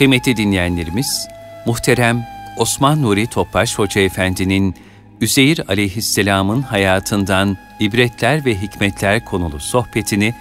Kıymetli 0.00 0.36
dinleyenlerimiz, 0.36 1.28
muhterem 1.66 2.26
Osman 2.58 3.02
Nuri 3.02 3.26
Topbaş 3.26 3.78
Hoca 3.78 4.00
Efendi'nin 4.00 4.74
Üzeyir 5.20 5.60
aleyhisselamın 5.68 6.62
hayatından 6.62 7.56
ibretler 7.80 8.44
ve 8.44 8.54
hikmetler 8.54 9.24
konulu 9.24 9.60
sohbetini 9.60 10.34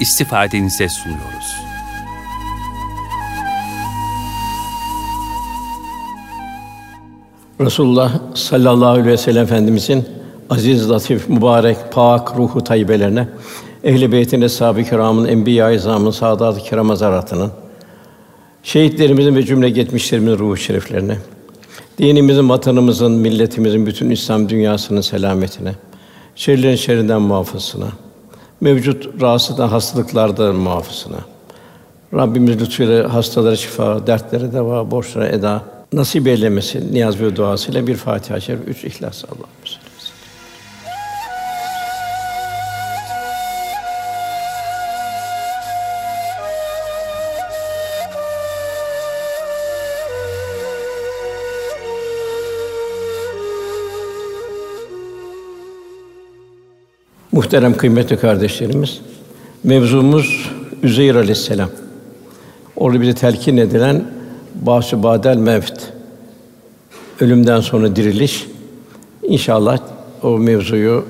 istifadenize 0.00 0.88
sunuyoruz. 0.88 1.56
Resulullah 7.60 8.12
sallallahu 8.34 8.88
aleyhi 8.88 9.08
ve 9.08 9.16
sellem 9.16 9.44
Efendimizin 9.44 10.04
aziz, 10.50 10.90
latif, 10.90 11.28
mübarek, 11.28 11.76
pak 11.92 12.36
ruhu 12.36 12.64
tayyibelerine, 12.64 13.28
ehl-i 13.84 14.12
beytin, 14.12 14.42
eshab-ı 14.42 14.84
kiramın, 14.84 15.28
enbiya-i 15.28 15.76
izamın, 15.76 16.10
saadat-ı 16.10 16.60
kiram 16.60 16.88
hazaratının, 16.88 17.63
şehitlerimizin 18.64 19.36
ve 19.36 19.46
cümle 19.46 19.70
geçmişlerimizin 19.70 20.38
ruhu 20.38 20.56
şeriflerine, 20.56 21.18
dinimizin, 21.98 22.48
vatanımızın, 22.48 23.12
milletimizin, 23.12 23.86
bütün 23.86 24.10
İslam 24.10 24.48
dünyasının 24.48 25.00
selametine, 25.00 25.74
şerlerin 26.36 26.76
şerrinden 26.76 27.22
muhafızına, 27.22 27.88
mevcut 28.60 29.22
rahatsızlıktan 29.22 29.68
hastalıklardan 29.68 30.56
muhafızına, 30.56 31.18
Rabbimiz 32.14 32.60
lütfuyla 32.60 33.14
hastalara 33.14 33.56
şifa, 33.56 34.06
dertlere 34.06 34.52
deva, 34.52 34.90
borçlara 34.90 35.28
eda 35.28 35.62
nasip 35.92 36.26
eylemesi 36.26 36.94
niyaz 36.94 37.20
ve 37.20 37.36
duasıyla 37.36 37.86
bir 37.86 37.96
Fatiha-i 37.96 38.42
Şerif, 38.42 38.68
üç 38.68 38.84
İhlas 38.84 39.24
Allah'ımız. 39.24 39.83
Muhterem 57.34 57.76
kıymetli 57.76 58.16
kardeşlerimiz, 58.16 59.00
mevzumuz 59.64 60.50
Üzeyr 60.82 61.14
Aleyhisselam. 61.14 61.68
Orada 62.76 63.00
bize 63.00 63.14
telkin 63.14 63.56
edilen 63.56 64.04
bahsü 64.54 65.02
badel 65.02 65.36
mevt. 65.36 65.92
Ölümden 67.20 67.60
sonra 67.60 67.96
diriliş. 67.96 68.46
İnşallah 69.22 69.78
o 70.22 70.38
mevzuyu 70.38 71.04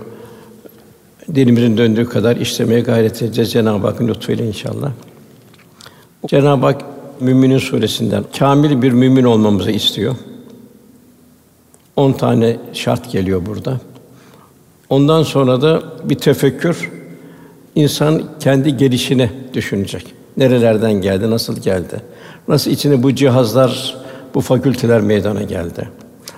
dilimizin 1.34 1.76
döndüğü 1.76 2.08
kadar 2.08 2.36
işlemeye 2.36 2.80
gayret 2.80 3.22
edeceğiz 3.22 3.52
Cenab-ı 3.52 3.86
Hakk'ın 3.86 4.08
lütfuyla 4.08 4.44
inşallah. 4.44 4.92
Cenab-ı 6.26 6.66
Hak 6.66 6.82
Müminin 7.20 7.58
suresinden 7.58 8.24
kamil 8.38 8.82
bir 8.82 8.92
mümin 8.92 9.24
olmamızı 9.24 9.70
istiyor. 9.70 10.14
On 11.96 12.12
tane 12.12 12.56
şart 12.72 13.12
geliyor 13.12 13.46
burada. 13.46 13.80
Ondan 14.90 15.22
sonra 15.22 15.62
da 15.62 15.82
bir 16.04 16.14
tefekkür, 16.14 16.90
insan 17.74 18.22
kendi 18.40 18.76
gelişine 18.76 19.30
düşünecek. 19.54 20.14
Nerelerden 20.36 20.92
geldi, 20.92 21.30
nasıl 21.30 21.56
geldi? 21.56 22.00
Nasıl 22.48 22.70
içine 22.70 23.02
bu 23.02 23.14
cihazlar, 23.14 23.96
bu 24.34 24.40
fakülteler 24.40 25.00
meydana 25.00 25.42
geldi? 25.42 25.88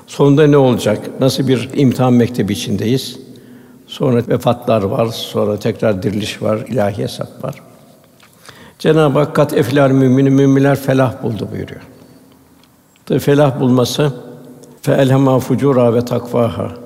Sonunda 0.06 0.46
ne 0.46 0.56
olacak? 0.56 1.20
Nasıl 1.20 1.48
bir 1.48 1.70
imtihan 1.74 2.12
mektebi 2.12 2.52
içindeyiz? 2.52 3.18
Sonra 3.86 4.22
vefatlar 4.28 4.82
var, 4.82 5.06
sonra 5.06 5.58
tekrar 5.58 6.02
diriliş 6.02 6.42
var, 6.42 6.58
ilahi 6.68 6.98
hesap 6.98 7.44
var. 7.44 7.62
Cenab-ı 8.78 9.18
Hak 9.18 9.34
kat 9.34 9.52
eflal 9.52 9.90
müminin 9.90 10.32
müminler 10.32 10.76
felah 10.76 11.22
buldu 11.22 11.48
buyuruyor. 11.52 11.80
Tabi 13.06 13.18
felah 13.18 13.60
bulması 13.60 14.12
fe 14.82 14.92
elhema 14.92 15.38
fucura 15.38 15.94
ve 15.94 16.04
takvaha 16.04 16.85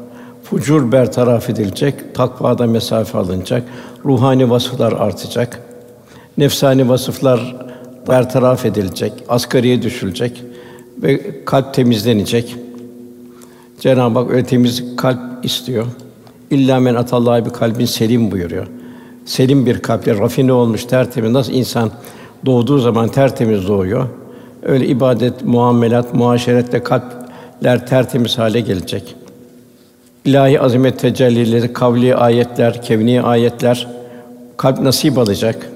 fucur 0.50 0.93
bertaraf 0.93 1.50
edilecek, 1.50 2.15
takvada 2.15 2.66
mesafe 2.66 3.19
alınacak, 3.19 3.62
ruhani 4.05 4.50
vasıflar 4.50 4.93
artacak, 4.93 5.61
nefsani 6.38 6.88
vasıflar 6.88 7.56
bertaraf 8.09 8.65
edilecek, 8.65 9.12
asgariye 9.28 9.83
düşülecek 9.83 10.43
ve 11.03 11.44
kalp 11.44 11.75
temizlenecek. 11.75 12.56
Cenab-ı 13.81 14.19
Hak 14.19 14.31
öyle 14.31 14.44
temiz 14.47 14.97
kalp 14.97 15.19
istiyor. 15.43 15.87
İlla 16.50 16.81
men 16.81 16.94
atallahi 16.94 17.44
bir 17.44 17.50
kalbin 17.50 17.84
selim 17.84 18.31
buyuruyor. 18.31 18.67
Selim 19.25 19.67
bir 19.67 19.78
kalple 19.78 20.19
rafine 20.19 20.53
olmuş 20.53 20.84
tertemiz 20.84 21.31
nasıl 21.31 21.53
insan 21.53 21.91
doğduğu 22.47 22.78
zaman 22.78 23.09
tertemiz 23.09 23.69
doğuyor. 23.69 24.09
Öyle 24.62 24.87
ibadet, 24.87 25.44
muamelat, 25.44 26.15
muaşeretle 26.15 26.82
kalpler 26.82 27.87
tertemiz 27.87 28.38
hale 28.38 28.61
gelecek 28.61 29.17
ilahi 30.25 30.60
azamet 30.60 30.98
tecellileri, 30.98 31.72
kavli 31.72 32.16
ayetler, 32.16 32.82
kevni 32.82 33.22
ayetler 33.22 34.00
kalp 34.60 34.81
nasip 34.81 35.19
alacak. 35.19 35.70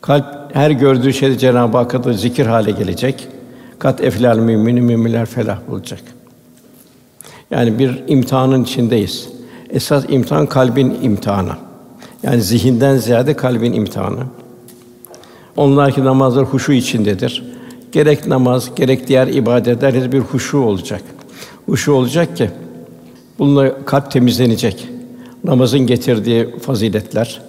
Kalp 0.00 0.24
her 0.52 0.70
gördüğü 0.70 1.12
şeyde 1.12 1.38
Cenab-ı 1.38 1.76
Hakk'a 1.76 2.12
zikir 2.12 2.46
hale 2.46 2.70
gelecek. 2.70 3.28
Kat 3.78 4.00
eflal 4.00 4.38
mümini 4.38 4.80
müminler 4.80 5.26
felah 5.26 5.58
bulacak. 5.68 6.00
Yani 7.50 7.78
bir 7.78 8.02
imtihanın 8.08 8.64
içindeyiz. 8.64 9.28
Esas 9.70 10.04
imtihan 10.08 10.46
kalbin 10.46 10.98
imtihanı. 11.02 11.52
Yani 12.22 12.42
zihinden 12.42 12.96
ziyade 12.96 13.34
kalbin 13.34 13.72
imtihanı. 13.72 14.20
Onlar 15.56 16.04
namazlar 16.04 16.44
huşu 16.44 16.72
içindedir. 16.72 17.44
Gerek 17.92 18.26
namaz, 18.26 18.74
gerek 18.76 19.08
diğer 19.08 19.26
ibadetler 19.26 20.12
bir 20.12 20.20
huşu 20.20 20.58
olacak. 20.58 21.02
Huşu 21.66 21.92
olacak 21.92 22.36
ki 22.36 22.50
Bununla 23.38 23.84
kalp 23.84 24.10
temizlenecek. 24.10 24.88
Namazın 25.44 25.80
getirdiği 25.80 26.58
faziletler, 26.58 27.40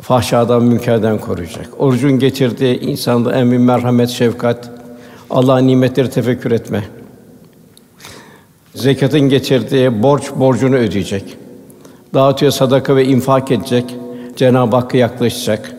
fahşadan, 0.00 0.64
münkerden 0.64 1.18
koruyacak. 1.18 1.68
Orucun 1.78 2.18
getirdiği 2.18 2.80
insanda 2.80 3.50
büyük 3.50 3.62
merhamet, 3.62 4.08
şefkat, 4.08 4.70
Allah'ın 5.30 5.66
nimetleri 5.66 6.10
tefekkür 6.10 6.50
etme. 6.50 6.84
Zekatın 8.74 9.20
getirdiği 9.20 10.02
borç 10.02 10.22
borcunu 10.36 10.76
ödeyecek. 10.76 11.36
Dağıtıyor 12.14 12.52
sadaka 12.52 12.96
ve 12.96 13.04
infak 13.04 13.50
edecek. 13.50 13.84
Cenab-ı 14.36 14.76
Hakk'a 14.76 14.98
yaklaşacak. 14.98 15.72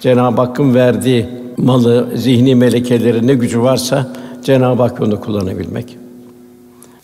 Cenab-ı 0.00 0.40
Hakk'ın 0.40 0.74
verdiği 0.74 1.26
malı, 1.56 2.08
zihni 2.14 2.54
melekeleri 2.54 3.26
ne 3.26 3.34
gücü 3.34 3.62
varsa 3.62 4.12
Cenab-ı 4.44 4.82
Hak 4.82 5.00
onu 5.00 5.20
kullanabilmek. 5.20 5.96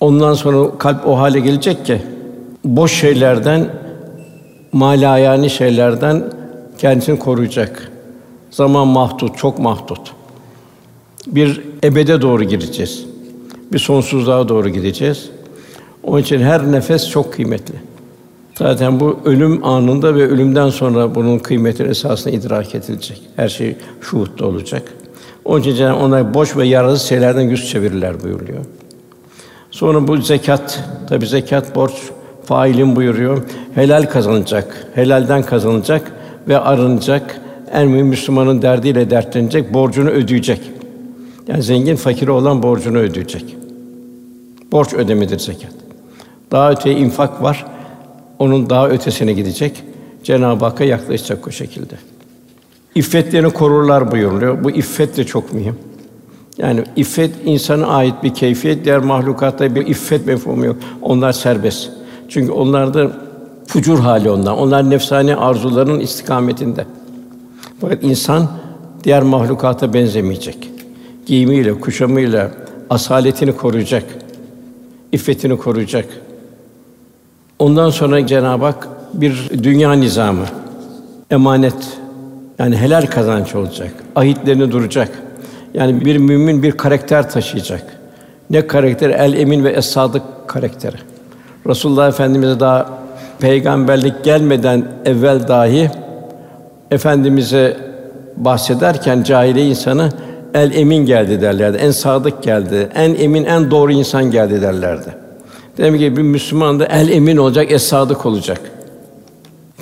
Ondan 0.03 0.35
sonra 0.35 0.79
kalp 0.79 1.09
o 1.09 1.19
hale 1.19 1.41
gelecek 1.41 1.87
ki 1.87 2.03
boş 2.65 2.93
şeylerden, 2.93 3.71
malayani 4.73 5.51
şeylerden 5.51 6.25
kendisini 6.79 7.19
koruyacak. 7.19 7.91
Zaman 8.51 8.89
mahdut, 8.89 9.39
çok 9.39 9.59
mahdut. 9.59 10.01
Bir 11.27 11.63
ebede 11.85 12.23
doğru 12.23 12.45
gireceğiz. 12.45 13.07
Bir 13.73 13.79
sonsuzluğa 13.79 14.49
doğru 14.49 14.69
gideceğiz. 14.69 15.31
Onun 16.03 16.23
için 16.23 16.41
her 16.41 16.73
nefes 16.73 17.09
çok 17.09 17.33
kıymetli. 17.33 17.75
Zaten 18.59 19.01
bu 19.01 19.19
ölüm 19.25 19.65
anında 19.65 20.15
ve 20.15 20.29
ölümden 20.29 20.71
sonra 20.71 21.15
bunun 21.15 21.39
kıymeti 21.39 21.83
esasında 21.83 22.35
idrak 22.35 22.75
edilecek. 22.75 23.23
Her 23.37 23.49
şey 23.49 23.77
şuhutta 24.01 24.47
olacak. 24.47 24.83
Onun 25.45 25.61
için 25.61 25.85
ona 25.85 26.35
boş 26.35 26.57
ve 26.57 26.67
yararsız 26.67 27.09
şeylerden 27.09 27.43
yüz 27.43 27.71
çevirirler 27.71 28.23
buyuruyor. 28.23 28.65
Sonra 29.73 30.09
bu 30.09 30.17
zekat, 30.17 30.85
tabi 31.09 31.27
zekat 31.27 31.75
borç 31.75 31.93
failin 32.45 32.97
buyuruyor. 32.97 33.43
Helal 33.75 34.07
kazanacak, 34.07 34.87
helalden 34.95 35.43
kazanacak 35.43 36.13
ve 36.49 36.59
arınacak. 36.59 37.41
En 37.73 37.89
mühim 37.89 38.07
Müslümanın 38.07 38.63
derdiyle 38.63 39.11
dertlenecek, 39.11 39.75
borcunu 39.75 40.09
ödeyecek. 40.09 40.61
Yani 41.49 41.63
zengin 41.63 41.97
fakiri 41.97 42.31
olan 42.31 42.63
borcunu 42.63 42.99
ödeyecek. 42.99 43.57
Borç 44.73 44.95
ödemedir 44.95 45.39
zekat. 45.39 45.73
Daha 46.51 46.71
öte 46.71 46.93
infak 46.93 47.43
var. 47.43 47.67
Onun 48.39 48.71
daha 48.71 48.89
ötesine 48.89 49.33
gidecek. 49.33 49.83
Cenab-ı 50.25 50.65
Hakk'a 50.65 50.85
yaklaşacak 50.85 51.49
o 51.49 51.51
şekilde. 51.51 51.95
İffetlerini 52.95 53.51
korurlar 53.51 54.13
buyuruluyor. 54.13 54.65
Bu 54.65 54.71
iffet 54.71 55.17
de 55.17 55.25
çok 55.25 55.53
mühim. 55.53 55.77
Yani 56.59 56.85
iffet 56.97 57.31
insana 57.45 57.87
ait 57.87 58.15
bir 58.23 58.35
keyfiyet, 58.35 58.85
diğer 58.85 58.99
mahlukatta 58.99 59.75
bir 59.75 59.87
iffet 59.87 60.27
mefhumu 60.27 60.67
yok. 60.67 60.77
Onlar 61.03 61.33
serbest. 61.33 61.91
Çünkü 62.29 62.53
onlarda 62.53 63.11
fucur 63.67 63.99
hali 63.99 64.31
onlar. 64.31 64.53
Onlar 64.53 64.91
nefsani 64.91 65.37
arzuların 65.37 66.01
istikametinde. 66.01 66.87
Fakat 67.81 68.05
insan 68.05 68.49
diğer 69.05 69.23
mahlukata 69.23 69.95
benzemeyecek. 69.95 70.71
Giyimiyle, 71.27 71.81
kuşamıyla 71.81 72.51
asaletini 72.91 73.57
koruyacak. 73.57 74.05
iffetini 75.13 75.59
koruyacak. 75.59 76.07
Ondan 77.59 77.91
sonra 77.91 78.27
Cenab-ı 78.27 78.65
Hak 78.65 78.89
bir 79.15 79.51
dünya 79.63 79.93
nizamı, 79.93 80.45
emanet 81.31 81.99
yani 82.59 82.77
helal 82.77 83.07
kazanç 83.07 83.55
olacak. 83.55 83.95
Ahitlerini 84.17 84.73
duracak 84.73 85.23
Yani 85.75 86.05
bir 86.05 86.17
mümin 86.17 86.63
bir 86.63 86.73
karakter 86.73 87.31
taşıyacak. 87.31 87.83
Ne 88.51 88.67
karakter? 88.67 89.11
El 89.11 89.35
emin 89.35 89.65
ve 89.65 89.71
es 89.71 89.87
sadık 89.87 90.23
karakteri. 90.47 90.97
Resulullah 91.69 92.09
Efendimize 92.09 92.61
daha 92.61 92.91
peygamberlik 93.41 94.25
gelmeden 94.25 94.85
evvel 95.05 95.49
dahi 95.49 95.91
efendimize 96.91 97.77
bahsederken 98.37 99.23
cahiliye 99.23 99.67
insanı 99.67 100.13
el 100.55 100.75
emin 100.75 101.07
geldi 101.07 101.41
derlerdi. 101.41 101.77
En 101.77 101.91
sadık 101.91 102.43
geldi. 102.43 102.89
En 102.95 103.15
emin, 103.15 103.45
en 103.45 103.71
doğru 103.71 103.93
insan 103.93 104.31
geldi 104.31 104.63
derlerdi. 104.63 105.15
Demek 105.79 106.01
ki 106.01 106.17
bir 106.17 106.23
Müslüman 106.23 106.81
da 106.81 106.87
el 106.87 107.09
emin 107.09 107.37
olacak, 107.37 107.73
es 107.73 107.83
sadık 107.83 108.27
olacak. 108.27 108.61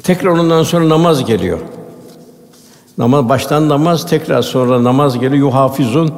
Tekrar 0.03 0.31
ondan 0.31 0.63
sonra 0.63 0.89
namaz 0.89 1.25
geliyor. 1.25 1.59
Namaz 3.01 3.29
baştan 3.29 3.69
namaz, 3.69 4.07
tekrar 4.07 4.43
sonra 4.43 4.85
namaz 4.85 5.15
geliyor. 5.15 5.33
Yuhafizun 5.33 6.13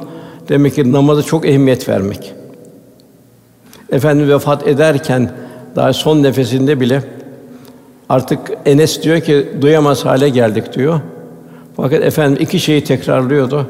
demek 0.49 0.75
ki 0.75 0.91
namaza 0.91 1.23
çok 1.23 1.45
ehemmiyet 1.45 1.89
vermek. 1.89 2.33
Efendi 3.91 4.29
vefat 4.29 4.67
ederken 4.67 5.31
daha 5.75 5.93
son 5.93 6.23
nefesinde 6.23 6.79
bile 6.79 7.03
artık 8.09 8.39
Enes 8.65 9.03
diyor 9.03 9.19
ki 9.19 9.47
duyamaz 9.61 10.05
hale 10.05 10.29
geldik 10.29 10.73
diyor. 10.73 10.99
Fakat 11.75 12.03
efendim 12.03 12.37
iki 12.41 12.59
şeyi 12.59 12.83
tekrarlıyordu. 12.83 13.67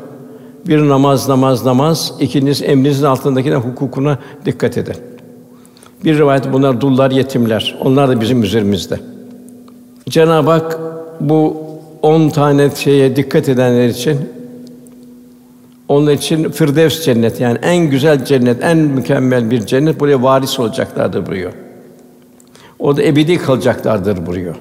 Bir 0.67 0.89
namaz, 0.89 1.29
namaz, 1.29 1.65
namaz. 1.65 2.13
İkincisi 2.19 2.65
emrinizin 2.65 3.05
altındaki 3.05 3.55
hukukuna 3.55 4.17
dikkat 4.45 4.77
edin. 4.77 4.95
Bir 6.05 6.17
rivayet 6.17 6.53
bunlar 6.53 6.81
dullar, 6.81 7.11
yetimler. 7.11 7.75
Onlar 7.81 8.09
da 8.09 8.21
bizim 8.21 8.43
üzerimizde. 8.43 8.99
Cenab-ı 10.09 10.51
Hak 10.51 10.79
bu 11.19 11.62
on 12.03 12.29
tane 12.29 12.69
şeye 12.75 13.15
dikkat 13.15 13.49
edenler 13.49 13.87
için 13.87 14.19
onun 15.87 16.11
için 16.11 16.51
Firdevs 16.51 17.01
cennet 17.05 17.39
yani 17.39 17.57
en 17.61 17.77
güzel 17.89 18.25
cennet, 18.25 18.63
en 18.63 18.77
mükemmel 18.77 19.51
bir 19.51 19.65
cennet 19.65 19.99
buraya 19.99 20.23
varis 20.23 20.59
olacaklardır 20.59 21.25
buyuruyor. 21.25 21.53
O 22.79 22.97
da 22.97 23.03
ebedi 23.03 23.37
kalacaklardır 23.37 24.25
buyuruyor. 24.25 24.55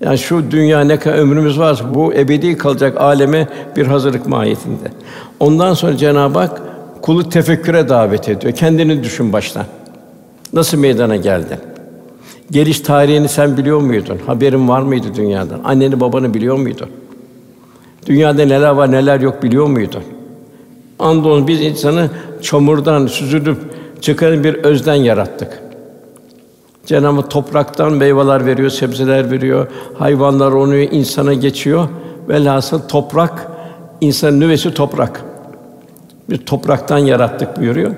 Yani 0.00 0.18
şu 0.18 0.50
dünya 0.50 0.80
ne 0.80 0.98
kadar 0.98 1.18
ömrümüz 1.18 1.58
varsa 1.58 1.94
bu 1.94 2.14
ebedi 2.14 2.58
kalacak 2.58 3.00
aleme 3.00 3.48
bir 3.76 3.86
hazırlık 3.86 4.26
mahiyetinde. 4.26 4.88
Ondan 5.40 5.74
sonra 5.74 5.96
Cenab-ı 5.96 6.38
Hak 6.38 6.62
kulu 7.02 7.28
tefekküre 7.28 7.88
davet 7.88 8.28
ediyor. 8.28 8.54
Kendini 8.54 9.04
düşün 9.04 9.32
baştan. 9.32 9.64
Nasıl 10.52 10.78
meydana 10.78 11.16
geldin? 11.16 11.58
Geliş 12.50 12.80
tarihini 12.80 13.28
sen 13.28 13.56
biliyor 13.56 13.80
muydun? 13.80 14.18
Haberin 14.26 14.68
var 14.68 14.82
mıydı 14.82 15.06
dünyadan? 15.16 15.60
Anneni 15.64 16.00
babanı 16.00 16.34
biliyor 16.34 16.56
muydun? 16.56 16.88
Dünyada 18.06 18.44
neler 18.44 18.70
var 18.70 18.92
neler 18.92 19.20
yok 19.20 19.42
biliyor 19.42 19.66
muydun? 19.66 20.02
Andolsun 20.98 21.48
biz 21.48 21.60
insanı 21.60 22.10
çamurdan 22.42 23.06
süzülüp 23.06 23.58
çıkan 24.00 24.44
bir 24.44 24.54
özden 24.54 24.94
yarattık. 24.94 25.62
Cenab-ı 26.86 27.22
topraktan 27.22 27.92
meyveler 27.92 28.46
veriyor, 28.46 28.70
sebzeler 28.70 29.30
veriyor, 29.30 29.66
hayvanlar 29.98 30.52
onu 30.52 30.76
insana 30.76 31.34
geçiyor. 31.34 31.88
Velhasıl 32.28 32.80
toprak, 32.80 33.46
insanın 34.00 34.40
nüvesi 34.40 34.74
toprak. 34.74 35.24
Bir 36.30 36.38
topraktan 36.38 36.98
yarattık 36.98 37.60
buyuruyor. 37.60 37.90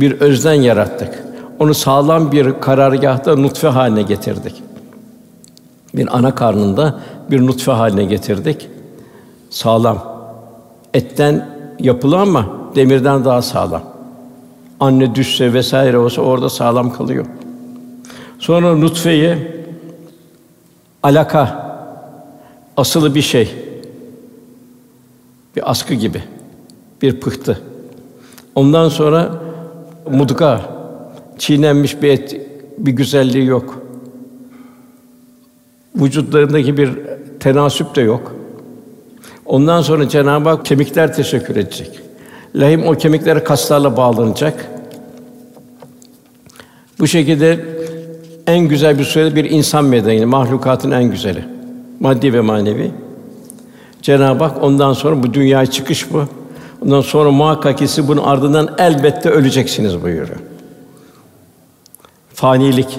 Bir 0.00 0.20
özden 0.20 0.54
yarattık. 0.54 1.29
Onu 1.60 1.74
sağlam 1.74 2.32
bir 2.32 2.60
karargahta 2.60 3.36
nutfe 3.36 3.68
haline 3.68 4.02
getirdik. 4.02 4.62
Bir 5.94 6.16
ana 6.16 6.34
karnında 6.34 7.00
bir 7.30 7.46
nutfe 7.46 7.72
haline 7.72 8.04
getirdik. 8.04 8.68
Sağlam. 9.50 9.98
Etten 10.94 11.48
yapılı 11.80 12.18
ama 12.18 12.46
demirden 12.74 13.24
daha 13.24 13.42
sağlam. 13.42 13.82
Anne 14.80 15.14
düşse 15.14 15.52
vesaire 15.52 15.98
olsa 15.98 16.22
orada 16.22 16.48
sağlam 16.48 16.92
kalıyor. 16.92 17.26
Sonra 18.38 18.76
nutfeyi 18.76 19.36
alaka 21.02 21.70
asılı 22.76 23.14
bir 23.14 23.22
şey. 23.22 23.54
Bir 25.56 25.70
askı 25.70 25.94
gibi. 25.94 26.22
Bir 27.02 27.20
pıhtı. 27.20 27.60
Ondan 28.54 28.88
sonra 28.88 29.30
mudga 30.10 30.79
çiğnenmiş 31.40 32.02
bir 32.02 32.08
et, 32.08 32.36
bir 32.78 32.92
güzelliği 32.92 33.46
yok. 33.46 33.82
Vücutlarındaki 35.96 36.76
bir 36.76 36.90
tenasüp 37.40 37.96
de 37.96 38.00
yok. 38.00 38.34
Ondan 39.46 39.82
sonra 39.82 40.08
Cenab-ı 40.08 40.48
Hak 40.48 40.64
kemikler 40.64 41.14
teşekkür 41.14 41.56
edecek. 41.56 42.00
Lahim 42.54 42.86
o 42.86 42.92
kemiklere 42.92 43.44
kaslarla 43.44 43.96
bağlanacak. 43.96 44.66
Bu 46.98 47.06
şekilde 47.06 47.64
en 48.46 48.58
güzel 48.58 48.98
bir 48.98 49.04
surede 49.04 49.34
bir 49.34 49.50
insan 49.50 49.84
medeni, 49.84 50.26
mahlukatın 50.26 50.90
en 50.90 51.04
güzeli. 51.04 51.44
Maddi 52.00 52.32
ve 52.32 52.40
manevi. 52.40 52.90
Cenab-ı 54.02 54.44
Hak 54.44 54.62
ondan 54.62 54.92
sonra 54.92 55.22
bu 55.22 55.34
dünyaya 55.34 55.66
çıkış 55.66 56.12
bu. 56.12 56.24
Ondan 56.84 57.00
sonra 57.00 57.30
muhakkak 57.30 57.78
ki 57.78 58.08
bunun 58.08 58.22
ardından 58.22 58.74
elbette 58.78 59.30
öleceksiniz 59.30 60.02
buyuruyor. 60.02 60.49
Fanilik, 62.40 62.98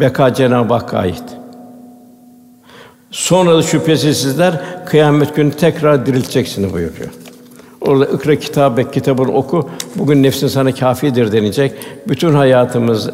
beka 0.00 0.34
Cenab-ı 0.34 0.74
Hakk'a 0.74 0.98
ait. 0.98 1.24
Sonra 3.10 3.56
da 3.56 3.62
şüphesiz 3.62 4.20
sizler 4.20 4.84
kıyamet 4.86 5.36
günü 5.36 5.50
tekrar 5.50 6.06
dirilteceksiniz 6.06 6.72
buyuruyor. 6.72 7.10
Orada 7.80 8.06
ikra 8.06 8.36
kitabı 8.36 8.90
kitabını 8.90 9.32
oku. 9.32 9.70
Bugün 9.96 10.22
nefsin 10.22 10.48
sana 10.48 10.74
kâfidir 10.74 11.32
denilecek. 11.32 11.72
Bütün 12.08 12.34
hayatımız, 12.34 13.10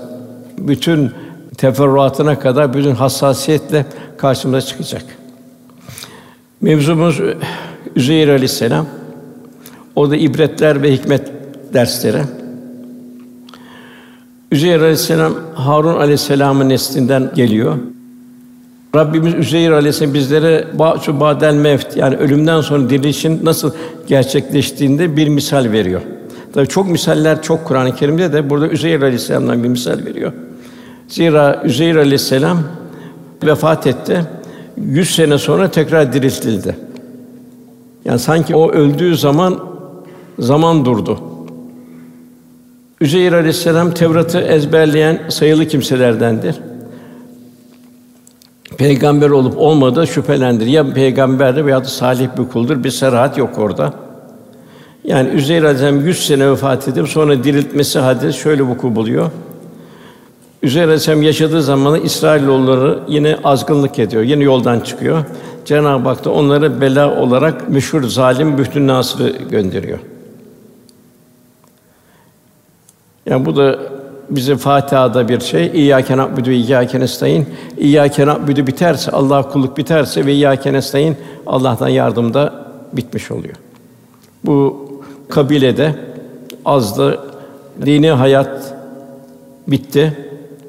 bütün 0.59 1.13
teferruatına 1.59 2.39
kadar 2.39 2.75
bütün 2.75 2.95
hassasiyetle 2.95 3.87
karşımıza 4.17 4.61
çıkacak. 4.61 5.05
Mevzumuz 6.61 7.21
Üzeyir 7.97 8.29
Aleyhisselam. 8.29 8.87
O 9.97 10.11
da 10.11 10.17
ibretler 10.17 10.83
ve 10.83 10.93
hikmet 10.93 11.33
dersleri. 11.75 12.23
Üzeyir 14.55 14.81
Aleyhisselam 14.81 15.35
Harun 15.55 15.95
Aleyhisselam'ın 15.95 16.69
neslinden 16.69 17.31
geliyor. 17.35 17.77
Rabbimiz 18.97 19.35
Üzeyir 19.35 19.71
Aleyhisselam 19.71 20.15
bizlere 20.15 20.67
şu 21.03 21.21
badel 21.21 21.55
mevt 21.55 21.97
yani 21.97 22.17
ölümden 22.17 22.61
sonra 22.61 22.91
dirilişin 22.91 23.45
nasıl 23.45 23.71
gerçekleştiğinde 24.07 25.17
bir 25.17 25.29
misal 25.29 25.73
veriyor. 25.73 26.01
Tabii 26.53 26.69
çok 26.69 26.91
misaller 26.91 27.43
çok 27.43 27.65
Kur'an-ı 27.65 27.95
Kerim'de 27.97 28.33
de 28.33 28.51
burada 28.51 28.69
Üzeyir 28.69 29.03
Aleyhisselam'dan 29.03 29.63
bir 29.63 29.69
misal 29.69 30.05
veriyor. 30.05 30.33
Zira 31.09 31.63
Üzeyr 31.65 31.97
Aleyhisselam 31.97 32.59
vefat 33.45 33.87
etti. 33.87 34.21
Yüz 34.77 35.15
sene 35.15 35.39
sonra 35.39 35.71
tekrar 35.71 36.13
diriltildi. 36.13 36.77
Yani 38.05 38.19
sanki 38.19 38.57
o 38.57 38.71
öldüğü 38.71 39.17
zaman 39.17 39.59
zaman 40.39 40.85
durdu. 40.85 41.34
Üzeyr 43.05 43.33
Aleyhisselam 43.33 43.91
Tevrat'ı 43.91 44.41
ezberleyen 44.41 45.21
sayılı 45.29 45.67
kimselerdendir. 45.67 46.57
Peygamber 48.79 49.31
olup 49.31 49.59
olmadığı 49.59 50.07
şüphelendir. 50.07 50.67
Ya 50.67 50.93
peygamberdir 50.93 51.67
veya 51.67 51.81
da 51.81 51.89
salih 51.89 52.29
bir 52.39 52.49
kuldur. 52.49 52.85
Bir 52.85 52.91
serahat 52.91 53.39
yok 53.39 53.59
orada. 53.59 53.93
Yani 55.05 55.29
Üzeyr 55.29 55.63
Aleyhisselam 55.63 56.07
100 56.07 56.27
sene 56.27 56.51
vefat 56.51 56.89
edip 56.89 57.09
sonra 57.09 57.45
diriltmesi 57.45 57.99
hadis 57.99 58.37
şöyle 58.37 58.63
vuku 58.63 58.97
buluyor. 58.97 59.31
Üzeyr 60.63 60.85
Aleyhisselam 60.85 61.23
yaşadığı 61.23 61.63
zamanı 61.63 61.99
İsrailoğulları 61.99 62.99
yine 63.09 63.37
azgınlık 63.45 63.99
ediyor. 63.99 64.23
Yine 64.23 64.45
yoldan 64.45 64.81
çıkıyor. 64.81 65.25
Cenab-ı 65.65 66.09
Hak 66.09 66.25
da 66.25 66.31
onları 66.31 66.81
bela 66.81 67.21
olarak 67.21 67.69
meşhur 67.69 68.03
zalim 68.03 68.59
Bühtün 68.59 68.89
Nasır'ı 68.89 69.31
gönderiyor. 69.51 69.99
Yani 73.27 73.47
bu 73.47 73.57
da 73.57 73.79
bize 74.31 74.57
Fatiha'da 74.57 75.29
bir 75.29 75.41
şey. 75.41 75.71
İyyâke 75.75 76.17
na'budu 76.17 76.51
ve 76.51 76.55
iyyâke 76.55 77.01
nestaîn. 77.01 77.47
İyyâke 77.79 78.27
na'budu 78.27 78.67
biterse, 78.67 79.11
Allah 79.11 79.49
kulluk 79.49 79.77
biterse 79.77 80.27
ve 80.27 80.33
iyyâke 80.33 80.73
nestaîn 80.73 81.17
Allah'tan 81.47 81.89
yardım 81.89 82.35
da 82.35 82.53
bitmiş 82.93 83.31
oluyor. 83.31 83.55
Bu 84.45 84.89
kabilede 85.29 85.95
azdı 86.65 87.19
dini 87.87 88.11
hayat 88.11 88.75
bitti 89.69 90.17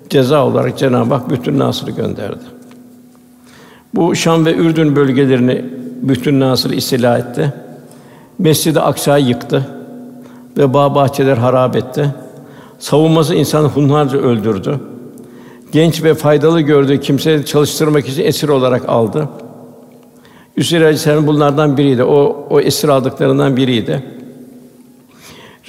ceza 0.09 0.45
olarak 0.45 0.77
Cenab-ı 0.77 1.13
Hak 1.13 1.29
bütün 1.29 1.59
Nasır'ı 1.59 1.91
gönderdi. 1.91 2.43
Bu 3.95 4.15
Şam 4.15 4.45
ve 4.45 4.55
Ürdün 4.55 4.95
bölgelerini 4.95 5.65
bütün 6.01 6.39
Nasır 6.39 6.69
istila 6.69 7.17
etti. 7.17 7.53
Mescid-i 8.39 8.79
Aksa'yı 8.79 9.25
yıktı 9.25 9.67
ve 10.57 10.73
bağ 10.73 10.95
bahçeler 10.95 11.37
harap 11.37 11.75
etti. 11.75 12.09
Savunması 12.79 13.35
insanı 13.35 13.67
hunharca 13.67 14.17
öldürdü. 14.17 14.79
Genç 15.71 16.03
ve 16.03 16.13
faydalı 16.13 16.61
gördüğü 16.61 16.99
kimseleri 16.99 17.45
çalıştırmak 17.45 18.07
için 18.07 18.23
esir 18.23 18.49
olarak 18.49 18.89
aldı. 18.89 19.29
Üzeyr 20.57 20.81
Aleyhisselam 20.81 21.27
bunlardan 21.27 21.77
biriydi. 21.77 22.03
O 22.03 22.47
o 22.49 22.59
esir 22.59 22.89
aldıklarından 22.89 23.57
biriydi. 23.57 24.03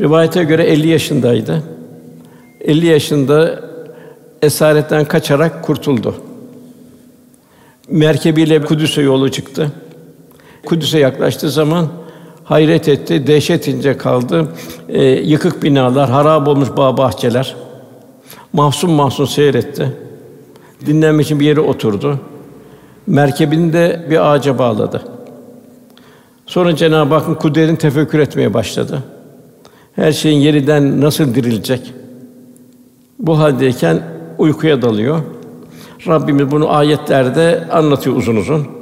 Rivayete 0.01 0.45
göre 0.45 0.65
50 0.65 0.89
yaşındaydı. 0.89 1.63
50 2.61 2.87
yaşında 2.87 3.61
esaretten 4.43 5.05
kaçarak 5.05 5.65
kurtuldu. 5.65 6.15
Merkebiyle 7.89 8.63
Kudüs'e 8.63 9.03
yolu 9.03 9.31
çıktı. 9.31 9.73
Kudüs'e 10.67 10.99
yaklaştığı 10.99 11.51
zaman 11.51 11.89
hayret 12.47 12.89
etti, 12.89 13.27
dehşet 13.27 13.69
ince 13.69 13.97
kaldı. 13.97 14.49
Ee, 14.89 15.05
yıkık 15.05 15.63
binalar, 15.63 16.11
harap 16.11 16.49
olmuş 16.49 16.69
bağ 16.77 16.97
bahçeler. 16.97 17.57
Mahzun 18.53 18.91
mahzun 18.91 19.25
seyretti. 19.25 19.97
Dinlenmek 20.87 21.27
için 21.27 21.41
bir 21.41 21.47
yere 21.47 21.61
oturdu. 21.61 22.19
Merkebini 23.07 23.73
de 23.73 24.07
bir 24.11 24.31
ağaca 24.31 24.59
bağladı. 24.59 25.03
Sonra 26.47 26.77
Cenab-ı 26.77 27.15
Hakk'ın 27.15 27.35
kudretini 27.35 27.79
tefekkür 27.79 28.19
etmeye 28.19 28.55
başladı. 28.55 29.03
Her 29.93 30.13
şeyin 30.13 30.41
yeniden 30.41 31.01
nasıl 31.01 31.35
dirilecek? 31.35 31.93
Bu 33.19 33.39
haldeyken 33.39 34.03
uykuya 34.39 34.83
dalıyor. 34.83 35.19
Rabbimiz 36.07 36.51
bunu 36.51 36.75
ayetlerde 36.75 37.65
anlatıyor 37.73 38.17
uzun 38.17 38.37
uzun. 38.37 38.76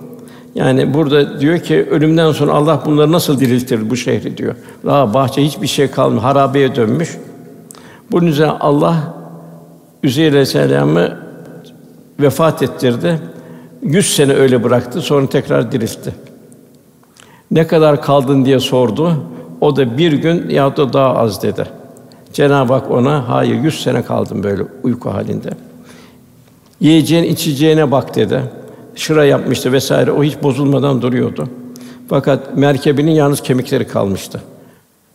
Yani 0.54 0.94
burada 0.94 1.40
diyor 1.40 1.58
ki 1.58 1.87
ölümden 1.90 2.32
sonra 2.32 2.52
Allah 2.52 2.82
bunları 2.87 3.12
nasıl 3.12 3.40
diriltir 3.40 3.90
bu 3.90 3.96
şehri 3.96 4.37
diyor. 4.37 4.54
Daha 4.87 5.14
bahçe 5.14 5.44
hiçbir 5.44 5.66
şey 5.66 5.90
kalmıyor, 5.90 6.23
harabeye 6.23 6.76
dönmüş. 6.76 7.18
Bunun 8.12 8.26
üzerine 8.26 8.52
Allah 8.52 9.14
Üzeyr 10.02 10.30
Aleyhisselam'ı 10.30 11.18
vefat 12.20 12.62
ettirdi. 12.62 13.18
Yüz 13.82 14.06
sene 14.06 14.32
öyle 14.32 14.64
bıraktı, 14.64 15.00
sonra 15.00 15.26
tekrar 15.26 15.73
diriltti. 15.73 16.14
Ne 17.50 17.66
kadar 17.66 18.02
kaldın 18.02 18.44
diye 18.44 18.61
sordu. 18.61 19.12
O 19.61 19.76
da 19.76 19.99
bir 19.99 20.12
gün 20.12 20.50
ya 20.50 20.76
da 20.76 20.92
daha 20.92 21.16
az 21.16 21.42
dedi. 21.42 21.64
Cenab-ı 22.32 22.73
Hak 22.73 22.90
ona 22.90 23.28
hayır 23.28 23.54
yüz 23.54 23.82
sene 23.82 24.02
kaldım 24.02 24.42
böyle 24.42 24.62
uyku 24.82 25.11
halinde. 25.11 25.50
Yiyeceğin 26.80 27.25
içeceğine 27.25 27.90
bak 27.90 28.14
dedi. 28.14 28.42
Şıra 28.94 29.24
yapmıştı 29.24 29.72
vesaire. 29.72 30.12
O 30.12 30.24
hiç 30.24 30.42
bozulmadan 30.42 31.02
duruyordu. 31.02 31.48
Fakat 32.08 32.56
merkebinin 32.56 33.10
yalnız 33.10 33.40
kemikleri 33.40 33.86
kalmıştı. 33.86 34.42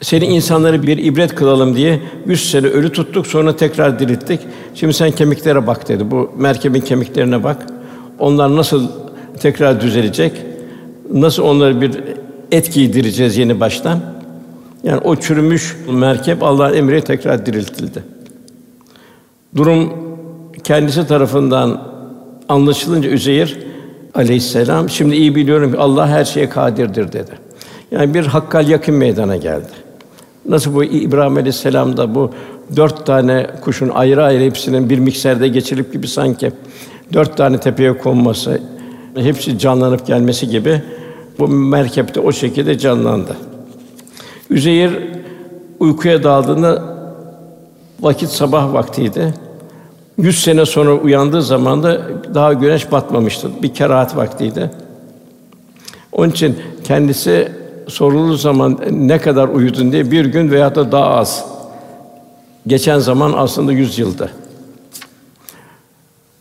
Seni 0.01 0.25
insanları 0.25 0.83
bir 0.83 0.97
ibret 0.97 1.35
kılalım 1.35 1.75
diye 1.75 1.99
yüz 2.25 2.51
sene 2.51 2.67
ölü 2.67 2.91
tuttuk 2.91 3.27
sonra 3.27 3.55
tekrar 3.55 3.99
dirilttik. 3.99 4.39
Şimdi 4.75 4.93
sen 4.93 5.11
kemiklere 5.11 5.67
bak 5.67 5.89
dedi. 5.89 6.11
Bu 6.11 6.31
merkebin 6.37 6.81
kemiklerine 6.81 7.43
bak. 7.43 7.67
Onlar 8.19 8.55
nasıl 8.55 8.87
tekrar 9.39 9.81
düzelecek? 9.81 10.33
Nasıl 11.13 11.43
onları 11.43 11.81
bir 11.81 11.91
et 12.51 12.73
giydireceğiz 12.73 13.37
yeni 13.37 13.59
baştan? 13.59 13.99
Yani 14.83 15.01
o 15.03 15.15
çürümüş 15.15 15.77
merkep 15.91 16.43
Allah'ın 16.43 16.73
emriyle 16.73 17.01
tekrar 17.01 17.45
diriltildi. 17.45 18.03
Durum 19.55 19.93
kendisi 20.63 21.07
tarafından 21.07 21.81
anlaşılınca 22.49 23.09
Üzeyir 23.09 23.57
aleyhisselam 24.15 24.89
şimdi 24.89 25.15
iyi 25.15 25.35
biliyorum 25.35 25.75
Allah 25.77 26.07
her 26.07 26.25
şeye 26.25 26.49
kadirdir 26.49 27.11
dedi. 27.11 27.31
Yani 27.91 28.13
bir 28.13 28.25
hakkal 28.25 28.67
yakın 28.67 28.95
meydana 28.95 29.35
geldi. 29.35 29.71
Nasıl 30.45 30.75
bu 30.75 30.83
İbrahim 30.83 31.37
aleyhisselam 31.37 31.97
da 31.97 32.15
bu 32.15 32.31
dört 32.75 33.05
tane 33.05 33.47
kuşun 33.61 33.89
ayrı 33.89 34.23
ayrı 34.23 34.43
hepsinin 34.43 34.89
bir 34.89 34.99
mikserde 34.99 35.47
geçirilip 35.47 35.93
gibi 35.93 36.07
sanki 36.07 36.51
dört 37.13 37.37
tane 37.37 37.59
tepeye 37.59 37.97
konması, 37.97 38.61
hepsi 39.15 39.59
canlanıp 39.59 40.07
gelmesi 40.07 40.49
gibi 40.49 40.81
bu 41.39 41.47
merkepte 41.47 42.19
o 42.19 42.31
şekilde 42.31 42.77
canlandı. 42.77 43.37
Üzeyir 44.49 44.91
uykuya 45.79 46.23
daldığında 46.23 46.83
vakit 48.01 48.29
sabah 48.29 48.73
vaktiydi. 48.73 49.33
Yüz 50.19 50.43
sene 50.43 50.65
sonra 50.65 50.93
uyandığı 50.93 51.41
zaman 51.41 51.83
da 51.83 52.01
daha 52.33 52.53
güneş 52.53 52.91
batmamıştı. 52.91 53.49
Bir 53.63 53.73
kerahat 53.73 54.15
vaktiydi. 54.15 54.71
Onun 56.11 56.29
için 56.29 56.59
kendisi 56.83 57.51
sorulduğu 57.87 58.35
zaman 58.35 58.79
ne 58.91 59.17
kadar 59.21 59.47
uyudun 59.47 59.91
diye 59.91 60.11
bir 60.11 60.25
gün 60.25 60.51
veya 60.51 60.75
da 60.75 60.91
daha 60.91 61.05
az. 61.05 61.45
Geçen 62.67 62.99
zaman 62.99 63.33
aslında 63.37 63.71
yüz 63.71 63.99
yıldı. 63.99 64.31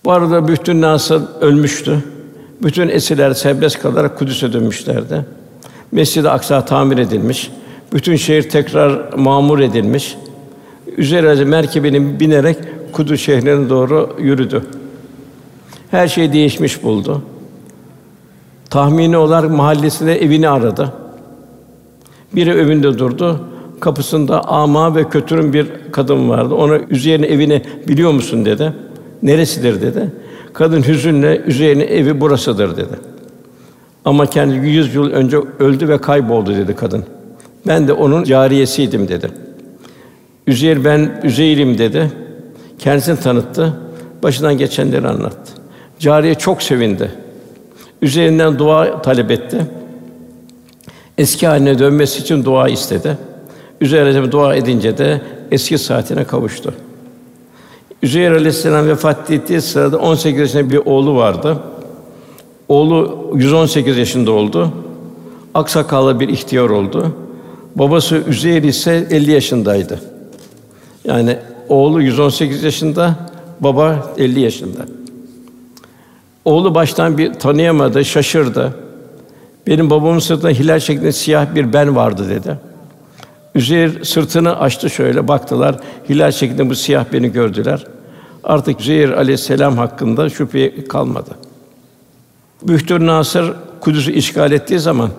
Bu 0.04 0.12
arada 0.12 0.48
bütün 0.48 0.80
nasıl 0.80 1.22
ölmüştü. 1.40 2.04
Bütün 2.62 2.88
esirler 2.88 3.34
serbest 3.34 3.82
kalarak 3.82 4.18
Kudüs'e 4.18 4.52
dönmüşlerdi. 4.52 5.24
Mescid-i 5.92 6.28
Aksa 6.28 6.64
tamir 6.64 6.98
edilmiş. 6.98 7.50
Bütün 7.92 8.16
şehir 8.16 8.50
tekrar 8.50 9.12
mamur 9.12 9.58
edilmiş. 9.58 10.16
Üzerine 10.96 11.44
merkebinin 11.44 12.20
binerek 12.20 12.58
Kudüs 12.98 13.20
şehrine 13.20 13.68
doğru 13.68 14.16
yürüdü. 14.20 14.62
Her 15.90 16.08
şey 16.08 16.32
değişmiş 16.32 16.82
buldu. 16.82 17.22
Tahmini 18.70 19.16
olarak 19.16 19.50
mahallesinde 19.50 20.22
evini 20.22 20.48
aradı. 20.48 20.92
Biri 22.32 22.50
evinde 22.50 22.98
durdu. 22.98 23.40
Kapısında 23.80 24.44
ama 24.48 24.94
ve 24.94 25.08
kötürüm 25.08 25.52
bir 25.52 25.66
kadın 25.92 26.28
vardı. 26.28 26.54
Ona 26.54 26.78
Üzeyir'in 26.90 27.22
evini 27.22 27.62
biliyor 27.88 28.12
musun 28.12 28.44
dedi. 28.44 28.72
Neresidir 29.22 29.82
dedi. 29.82 30.10
Kadın 30.52 30.82
hüzünle 30.82 31.42
Üzeyir'in 31.46 31.80
evi 31.80 32.20
burasıdır 32.20 32.76
dedi. 32.76 32.94
Ama 34.04 34.26
kendi 34.26 34.68
yüz 34.68 34.94
yıl 34.94 35.10
önce 35.10 35.36
öldü 35.58 35.88
ve 35.88 35.98
kayboldu 35.98 36.54
dedi 36.54 36.76
kadın. 36.76 37.04
Ben 37.66 37.88
de 37.88 37.92
onun 37.92 38.24
cariyesiydim 38.24 39.08
dedi. 39.08 39.30
Üzeyir 40.46 40.84
ben 40.84 41.20
Üzeyr'im 41.24 41.78
dedi. 41.78 42.10
Kendisini 42.78 43.20
tanıttı. 43.20 43.72
Başından 44.22 44.58
geçenleri 44.58 45.08
anlattı. 45.08 45.52
Cariye 45.98 46.34
çok 46.34 46.62
sevindi. 46.62 47.12
Üzerinden 48.02 48.58
dua 48.58 49.02
talep 49.02 49.30
etti. 49.30 49.66
Eski 51.18 51.46
haline 51.46 51.78
dönmesi 51.78 52.22
için 52.22 52.44
dua 52.44 52.68
istedi. 52.68 53.18
Üzerine 53.80 54.32
dua 54.32 54.54
edince 54.54 54.98
de 54.98 55.20
eski 55.50 55.78
saatine 55.78 56.24
kavuştu. 56.24 56.74
Üzeyir 58.02 58.30
Aleyhisselam 58.30 58.88
vefat 58.88 59.30
ettiği 59.30 59.60
sırada 59.60 59.98
18 59.98 60.40
yaşında 60.40 60.70
bir 60.70 60.76
oğlu 60.76 61.16
vardı. 61.16 61.58
Oğlu 62.68 63.30
118 63.34 63.98
yaşında 63.98 64.30
oldu. 64.30 64.72
Aksakallı 65.54 66.20
bir 66.20 66.28
ihtiyar 66.28 66.70
oldu. 66.70 67.12
Babası 67.76 68.16
Üzeyir 68.28 68.62
ise 68.62 69.06
50 69.10 69.30
yaşındaydı. 69.30 70.00
Yani 71.04 71.38
oğlu 71.68 72.02
118 72.02 72.62
yaşında, 72.62 73.14
baba 73.60 74.12
50 74.18 74.40
yaşında. 74.40 74.86
Oğlu 76.44 76.74
baştan 76.74 77.18
bir 77.18 77.34
tanıyamadı, 77.34 78.04
şaşırdı. 78.04 78.74
Benim 79.66 79.90
babamın 79.90 80.18
sırtında 80.18 80.50
hilal 80.50 80.80
şeklinde 80.80 81.12
siyah 81.12 81.54
bir 81.54 81.72
ben 81.72 81.96
vardı 81.96 82.30
dedi. 82.30 82.58
Üzeyir 83.54 84.04
sırtını 84.04 84.60
açtı 84.60 84.90
şöyle 84.90 85.28
baktılar. 85.28 85.76
Hilal 86.08 86.30
şeklinde 86.30 86.70
bu 86.70 86.74
siyah 86.74 87.04
beni 87.12 87.32
gördüler. 87.32 87.84
Artık 88.44 88.80
Üzeyir 88.80 89.10
aleyhisselam 89.10 89.76
hakkında 89.76 90.30
şüphe 90.30 90.84
kalmadı. 90.84 91.30
Bühtür 92.62 93.06
Nasır 93.06 93.52
Kudüs'ü 93.80 94.12
işgal 94.12 94.52
ettiği 94.52 94.78
zaman 94.78 95.10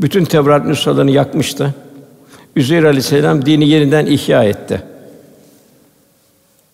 bütün 0.00 0.24
Tevrat 0.24 0.64
nüshalarını 0.64 1.10
yakmıştı. 1.10 1.74
Üzeyir 2.56 2.84
aleyhisselam 2.84 3.46
dini 3.46 3.68
yeniden 3.68 4.06
ihya 4.06 4.44
etti. 4.44 4.82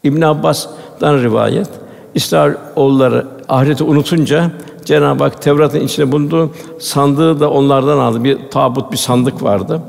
İbn 0.04 0.23
Abbas'dan 0.23 1.18
rivayet 1.18 1.68
İsrail 2.14 2.54
oğulları 2.76 3.26
ahireti 3.49 3.84
unutunca 3.84 4.50
Cenab-ı 4.84 5.25
Hak 5.25 5.42
Tevrat'ın 5.42 5.80
içinde 5.80 6.12
bulunduğu 6.12 6.50
sandığı 6.78 7.40
da 7.40 7.50
onlardan 7.50 7.99
aldı. 7.99 8.25
Bir 8.25 8.38
tabut, 8.50 8.92
bir 8.92 8.96
sandık 8.96 9.42
vardı. 9.42 9.80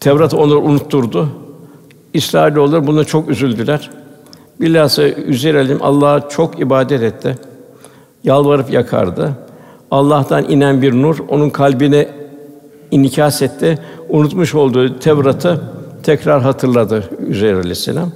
Tevrat 0.00 0.34
onları 0.34 0.58
unutturdu. 0.58 1.28
İsrailoğulları 2.14 2.86
buna 2.86 3.04
çok 3.04 3.28
üzüldüler. 3.28 3.90
Bilhassa 4.60 5.02
Üzeyr 5.02 5.54
Alim 5.54 5.78
Allah'a 5.82 6.28
çok 6.28 6.60
ibadet 6.60 7.02
etti. 7.02 7.36
Yalvarıp 8.24 8.70
yakardı. 8.72 9.32
Allah'tan 9.90 10.44
inen 10.44 10.82
bir 10.82 10.92
nur 10.92 11.18
onun 11.28 11.50
kalbine 11.50 12.08
inikas 12.90 13.42
etti. 13.42 13.78
Unutmuş 14.08 14.54
olduğu 14.54 14.98
Tevrat'ı 14.98 15.60
tekrar 16.02 16.42
hatırladı 16.42 17.04
Üzeyr 17.28 17.54
Aleyhisselam. 17.54 18.12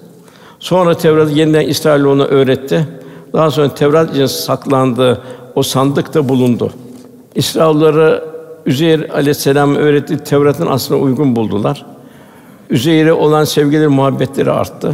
Sonra 0.60 0.96
Tevrat'ı 0.96 1.32
yeniden 1.32 1.68
İsrailoğluna 1.68 2.24
öğretti. 2.24 2.86
Daha 3.32 3.50
sonra 3.50 3.74
Tevrat 3.74 4.10
için 4.10 4.26
saklandığı 4.26 5.20
o 5.54 5.62
sandıkta 5.62 6.28
bulundu. 6.28 6.72
İsrailoğulları 7.34 8.24
Üzeyr 8.66 9.10
Aleyhisselam 9.10 9.74
öğrettiği 9.74 10.18
Tevrat'ın 10.18 10.66
aslına 10.66 11.00
uygun 11.00 11.36
buldular. 11.36 11.86
Üzeyr'e 12.70 13.12
olan 13.12 13.44
sevgileri, 13.44 13.88
muhabbetleri 13.88 14.50
arttı. 14.50 14.92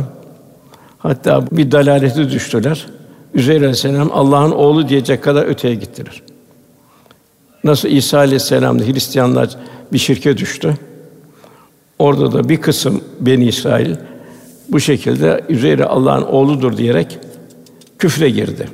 Hatta 0.99 1.45
bir 1.53 1.71
dalalete 1.71 2.31
düştüler. 2.31 2.87
Üzeyr 3.35 3.61
Aleyhisselam 3.61 4.11
Allah'ın 4.13 4.53
oğlu 4.53 4.89
diyecek 4.89 5.23
kadar 5.23 5.47
öteye 5.47 5.75
gittiler. 5.75 6.23
Nasıl 7.65 7.89
İsa 7.89 8.19
Aleyhisselam'da 8.19 8.85
Hristiyanlar 8.85 9.49
bir 9.93 9.99
şirke 9.99 10.37
düştü. 10.37 10.75
Orada 11.99 12.33
da 12.33 12.49
bir 12.49 12.61
kısım 12.61 13.01
Beni 13.21 13.45
İsrail 13.45 13.95
bu 14.69 14.81
şekilde 14.81 15.45
üzeri 15.49 15.85
Allah'ın 15.85 16.23
oğludur 16.23 16.77
diyerek 16.77 17.19
küfre 17.99 18.31
girdi. 18.31 18.69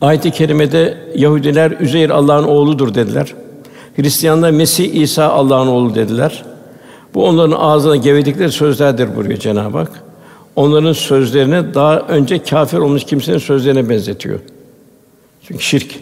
Ayet-i 0.00 0.30
kerimede 0.30 0.98
Yahudiler 1.14 1.70
Üzeyr 1.70 2.10
Allah'ın 2.10 2.44
oğludur 2.44 2.94
dediler. 2.94 3.34
Hristiyanlar 3.96 4.50
Mesih 4.50 4.94
İsa 4.94 5.28
Allah'ın 5.28 5.66
oğlu 5.66 5.94
dediler. 5.94 6.44
Bu 7.14 7.26
onların 7.26 7.56
ağzına 7.58 7.96
gevedikleri 7.96 8.52
sözlerdir 8.52 9.16
buyuruyor 9.16 9.38
Cenab-ı 9.38 9.78
Hak. 9.78 10.02
Onların 10.56 10.92
sözlerini 10.92 11.74
daha 11.74 11.98
önce 11.98 12.42
kafir 12.42 12.78
olmuş 12.78 13.04
kimsenin 13.04 13.38
sözlerine 13.38 13.88
benzetiyor. 13.88 14.40
Çünkü 15.42 15.64
şirk. 15.64 15.98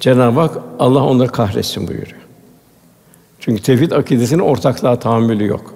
Cenab-ı 0.00 0.40
Hak 0.40 0.58
Allah 0.78 1.04
onları 1.04 1.28
kahretsin 1.28 1.88
buyuruyor. 1.88 2.18
Çünkü 3.40 3.62
tevhid 3.62 3.90
akidesinin 3.90 4.42
ortaklığa 4.42 4.98
tahammülü 4.98 5.46
yok. 5.46 5.74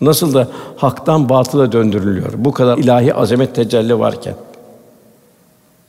Nasıl 0.00 0.34
da 0.34 0.48
haktan 0.76 1.28
batıla 1.28 1.72
döndürülüyor. 1.72 2.32
Bu 2.36 2.52
kadar 2.52 2.78
ilahi 2.78 3.14
azamet 3.14 3.54
tecelli 3.54 3.98
varken. 3.98 4.34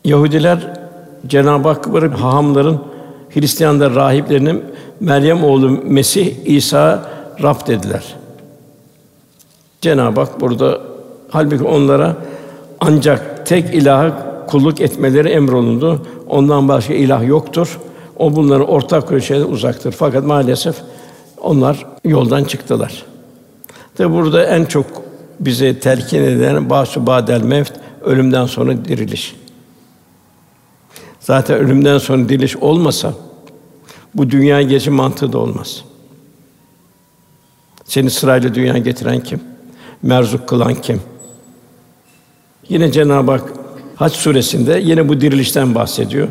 Yahudiler 0.05 0.73
Cenab-ı 1.27 1.67
Hakk'ın 1.67 2.09
hahamların 2.09 2.79
Hristiyanlar 3.29 3.95
rahiplerinin 3.95 4.63
Meryem 4.99 5.43
oğlu 5.43 5.69
Mesih 5.69 6.45
İsa 6.45 7.09
Rab 7.43 7.67
dediler. 7.67 8.15
Cenab-ı 9.81 10.19
Hak 10.19 10.41
burada 10.41 10.81
halbuki 11.29 11.63
onlara 11.63 12.15
ancak 12.79 13.45
tek 13.45 13.75
ilaha 13.75 14.27
kulluk 14.47 14.81
etmeleri 14.81 15.29
emrolundu. 15.29 16.05
Ondan 16.29 16.67
başka 16.67 16.93
ilah 16.93 17.27
yoktur. 17.27 17.79
O 18.17 18.35
bunları 18.35 18.63
ortak 18.63 19.07
köşede 19.07 19.45
uzaktır. 19.45 19.91
Fakat 19.91 20.25
maalesef 20.25 20.75
onlar 21.41 21.85
yoldan 22.05 22.43
çıktılar. 22.43 23.05
Tabi 23.97 24.13
burada 24.13 24.43
en 24.45 24.65
çok 24.65 24.85
bize 25.39 25.79
telkin 25.79 26.23
edilen 26.23 26.69
basu 26.69 27.07
badel 27.07 27.41
mevt 27.41 27.73
ölümden 28.01 28.45
sonra 28.45 28.85
diriliş. 28.85 29.35
Zaten 31.19 31.57
ölümden 31.57 31.97
sonra 31.97 32.29
diriliş 32.29 32.55
olmasa 32.55 33.13
bu 34.15 34.29
dünya 34.29 34.61
geçim 34.61 34.93
mantığı 34.93 35.33
da 35.33 35.37
olmaz. 35.37 35.83
Seni 37.85 38.09
sırayla 38.09 38.55
dünyaya 38.55 38.79
getiren 38.79 39.19
kim? 39.19 39.39
Merzuk 40.01 40.47
kılan 40.49 40.75
kim? 40.75 41.01
Yine 42.69 42.91
Cenab-ı 42.91 43.31
Hak 43.31 43.53
Hac 43.95 44.13
suresinde 44.13 44.81
yine 44.83 45.09
bu 45.09 45.21
dirilişten 45.21 45.75
bahsediyor. 45.75 46.27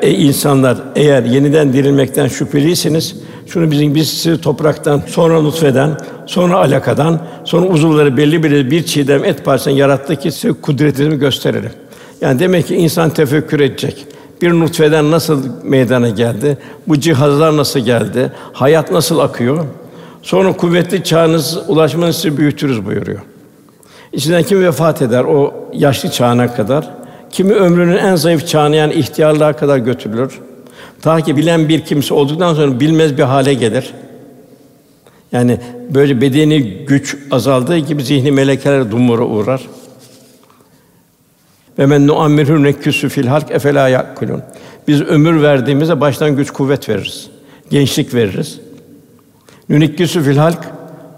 Ey 0.00 0.26
insanlar 0.26 0.78
eğer 0.96 1.22
yeniden 1.22 1.72
dirilmekten 1.72 2.28
şüpheliyseniz 2.28 3.16
şunu 3.48 3.70
bizim 3.70 3.94
biz 3.94 4.08
sizi 4.08 4.40
topraktan 4.40 5.02
sonra 5.06 5.42
nutfeden 5.42 5.96
sonra 6.26 6.56
alakadan 6.56 7.20
sonra 7.44 7.66
uzuvları 7.66 8.16
belli 8.16 8.42
belli 8.42 8.70
bir 8.70 8.82
çiğdem 8.82 9.24
et 9.24 9.44
parçasından 9.44 9.76
yarattı 9.76 10.16
ki 10.16 10.32
size 10.32 10.52
kudretimi 10.52 11.18
gösterelim. 11.18 11.70
Yani 12.20 12.38
demek 12.38 12.66
ki 12.66 12.76
insan 12.76 13.10
tefekkür 13.10 13.60
edecek. 13.60 14.06
Bir 14.42 14.52
nutfeden 14.52 15.10
nasıl 15.10 15.42
meydana 15.62 16.08
geldi? 16.08 16.58
Bu 16.88 17.00
cihazlar 17.00 17.56
nasıl 17.56 17.80
geldi? 17.80 18.32
Hayat 18.52 18.90
nasıl 18.90 19.18
akıyor? 19.18 19.64
Sonra 20.22 20.52
kuvvetli 20.52 21.04
çağınız 21.04 21.58
ulaşmanız 21.68 22.16
sizi 22.16 22.36
büyütürüz 22.36 22.86
buyuruyor. 22.86 23.20
İçinden 24.12 24.42
kim 24.42 24.62
vefat 24.62 25.02
eder 25.02 25.24
o 25.24 25.54
yaşlı 25.72 26.10
çağına 26.10 26.54
kadar? 26.54 26.90
Kimi 27.30 27.52
ömrünün 27.52 27.96
en 27.96 28.16
zayıf 28.16 28.46
çağına 28.46 28.76
yani 28.76 28.94
ihtiyarlığa 28.94 29.52
kadar 29.52 29.78
götürülür. 29.78 30.40
Ta 31.02 31.20
ki 31.20 31.36
bilen 31.36 31.68
bir 31.68 31.84
kimse 31.84 32.14
olduktan 32.14 32.54
sonra 32.54 32.80
bilmez 32.80 33.18
bir 33.18 33.22
hale 33.22 33.54
gelir. 33.54 33.94
Yani 35.32 35.60
böyle 35.94 36.20
bedeni 36.20 36.62
güç 36.62 37.16
azaldığı 37.30 37.78
gibi 37.78 38.02
zihni 38.02 38.32
melekeler 38.32 38.90
dumura 38.90 39.24
uğrar. 39.24 39.62
Ve 41.78 41.86
men 41.86 42.06
nuammirhu 42.06 42.62
neküsü 42.62 43.08
fil 43.08 43.26
halk 43.26 43.50
efela 43.50 43.88
yakulun. 43.88 44.42
Biz 44.88 45.02
ömür 45.02 45.42
verdiğimizde 45.42 46.00
baştan 46.00 46.36
güç 46.36 46.50
kuvvet 46.50 46.88
veririz. 46.88 47.30
Gençlik 47.70 48.14
veririz. 48.14 48.60
Nünikküsü 49.68 50.22
fil 50.22 50.36
halk 50.36 50.58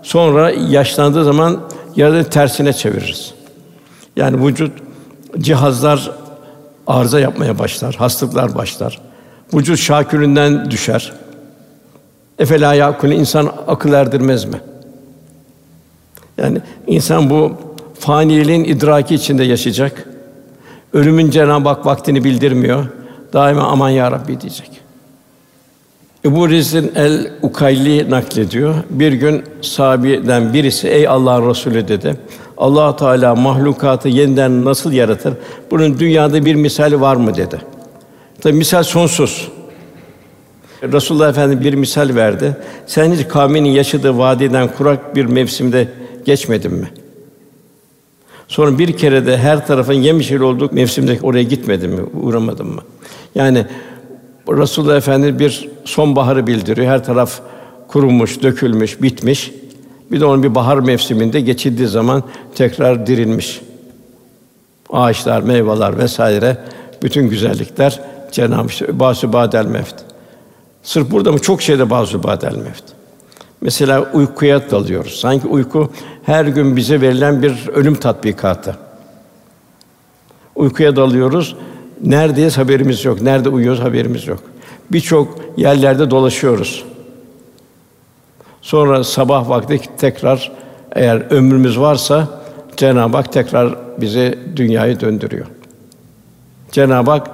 sonra 0.02 0.50
yaşlandığı 0.50 1.24
zaman 1.24 1.60
yarı 1.96 2.24
tersine 2.24 2.72
çeviririz. 2.72 3.34
Yani 4.16 4.46
vücut 4.46 4.72
cihazlar 5.38 6.10
arıza 6.86 7.20
yapmaya 7.20 7.58
başlar, 7.58 7.94
hastalıklar 7.94 8.54
başlar. 8.54 9.09
Vücut 9.54 9.78
şakülünden 9.78 10.70
düşer. 10.70 11.12
Efela 12.38 12.74
yakûne 12.74 13.16
insan 13.16 13.52
akıl 13.66 13.92
erdirmez 13.92 14.44
mi? 14.44 14.60
Yani 16.38 16.58
insan 16.86 17.30
bu 17.30 17.52
faniliğin 17.98 18.64
idraki 18.64 19.14
içinde 19.14 19.44
yaşayacak. 19.44 20.08
Ölümün 20.92 21.30
Cenab-ı 21.30 21.68
Hak 21.68 21.86
vaktini 21.86 22.24
bildirmiyor. 22.24 22.86
Daima 23.32 23.62
aman 23.62 23.90
ya 23.90 24.12
Rabbi 24.12 24.40
diyecek. 24.40 24.70
Ebu 26.24 26.48
Rizin 26.48 26.92
el 26.94 27.32
Ukayli 27.42 28.10
naklediyor. 28.10 28.74
Bir 28.90 29.12
gün 29.12 29.42
sahabeden 29.62 30.54
birisi 30.54 30.88
ey 30.88 31.08
Allah'ın 31.08 31.50
Resulü 31.50 31.88
dedi. 31.88 32.16
Allah 32.58 32.96
Teala 32.96 33.34
mahlukatı 33.34 34.08
yeniden 34.08 34.64
nasıl 34.64 34.92
yaratır? 34.92 35.34
Bunun 35.70 35.98
dünyada 35.98 36.44
bir 36.44 36.54
misali 36.54 37.00
var 37.00 37.16
mı 37.16 37.36
dedi. 37.36 37.60
Tabi 38.40 38.52
misal 38.52 38.82
sonsuz. 38.82 39.48
Resulullah 40.82 41.28
Efendimiz 41.28 41.64
bir 41.64 41.74
misal 41.74 42.14
verdi. 42.14 42.56
Sen 42.86 43.12
hiç 43.12 43.28
kavminin 43.28 43.68
yaşadığı 43.68 44.18
vadiden 44.18 44.68
kurak 44.68 45.16
bir 45.16 45.24
mevsimde 45.24 45.88
geçmedin 46.24 46.72
mi? 46.72 46.90
Sonra 48.48 48.78
bir 48.78 48.96
kere 48.96 49.26
de 49.26 49.38
her 49.38 49.66
tarafın 49.66 49.92
yemyeşil 49.92 50.40
olduğu 50.40 50.68
mevsimde 50.72 51.18
oraya 51.22 51.42
gitmedin 51.42 51.90
mi? 51.90 52.00
Uğramadın 52.22 52.66
mı? 52.66 52.82
Yani 53.34 53.66
Resulullah 54.48 54.96
Efendimiz 54.96 55.38
bir 55.38 55.68
sonbaharı 55.84 56.46
bildiriyor. 56.46 56.86
Her 56.86 57.04
taraf 57.04 57.40
kurumuş, 57.88 58.42
dökülmüş, 58.42 59.02
bitmiş. 59.02 59.52
Bir 60.12 60.20
de 60.20 60.24
onun 60.24 60.42
bir 60.42 60.54
bahar 60.54 60.78
mevsiminde 60.78 61.40
geçildiği 61.40 61.88
zaman 61.88 62.22
tekrar 62.54 63.06
dirilmiş. 63.06 63.60
Ağaçlar, 64.90 65.42
meyveler 65.42 65.98
vesaire 65.98 66.58
bütün 67.02 67.28
güzellikler 67.28 68.00
Cenab-ı 68.32 68.56
Hak 68.56 68.98
bazı 68.98 69.32
badel 69.32 69.66
mevt. 69.66 69.94
Sırf 70.82 71.10
burada 71.10 71.32
mı 71.32 71.38
çok 71.38 71.62
şeyde 71.62 71.90
bazı 71.90 72.22
badel 72.22 72.56
mevt. 72.56 72.84
Mesela 73.60 74.12
uykuya 74.12 74.70
dalıyoruz. 74.70 75.20
Sanki 75.20 75.46
uyku 75.46 75.90
her 76.22 76.44
gün 76.44 76.76
bize 76.76 77.00
verilen 77.00 77.42
bir 77.42 77.68
ölüm 77.68 77.94
tatbikatı. 77.94 78.76
Uykuya 80.54 80.96
dalıyoruz. 80.96 81.56
Neredeyiz 82.04 82.58
haberimiz 82.58 83.04
yok. 83.04 83.22
Nerede 83.22 83.48
uyuyoruz 83.48 83.80
haberimiz 83.80 84.26
yok. 84.26 84.40
Birçok 84.92 85.38
yerlerde 85.56 86.10
dolaşıyoruz. 86.10 86.84
Sonra 88.62 89.04
sabah 89.04 89.48
vakti 89.48 89.80
tekrar 89.98 90.52
eğer 90.92 91.30
ömrümüz 91.30 91.80
varsa 91.80 92.28
Cenab-ı 92.76 93.16
Hak 93.16 93.32
tekrar 93.32 93.76
bizi 94.00 94.38
dünyayı 94.56 95.00
döndürüyor. 95.00 95.46
Cenab-ı 96.72 97.10
Hak 97.10 97.30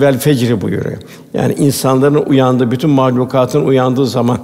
vel 0.00 0.18
fecri 0.18 0.60
buyuruyor. 0.60 0.98
Yani 1.34 1.54
insanların 1.54 2.24
uyandığı, 2.26 2.70
bütün 2.70 2.90
mahlukatın 2.90 3.64
uyandığı 3.64 4.06
zaman 4.06 4.38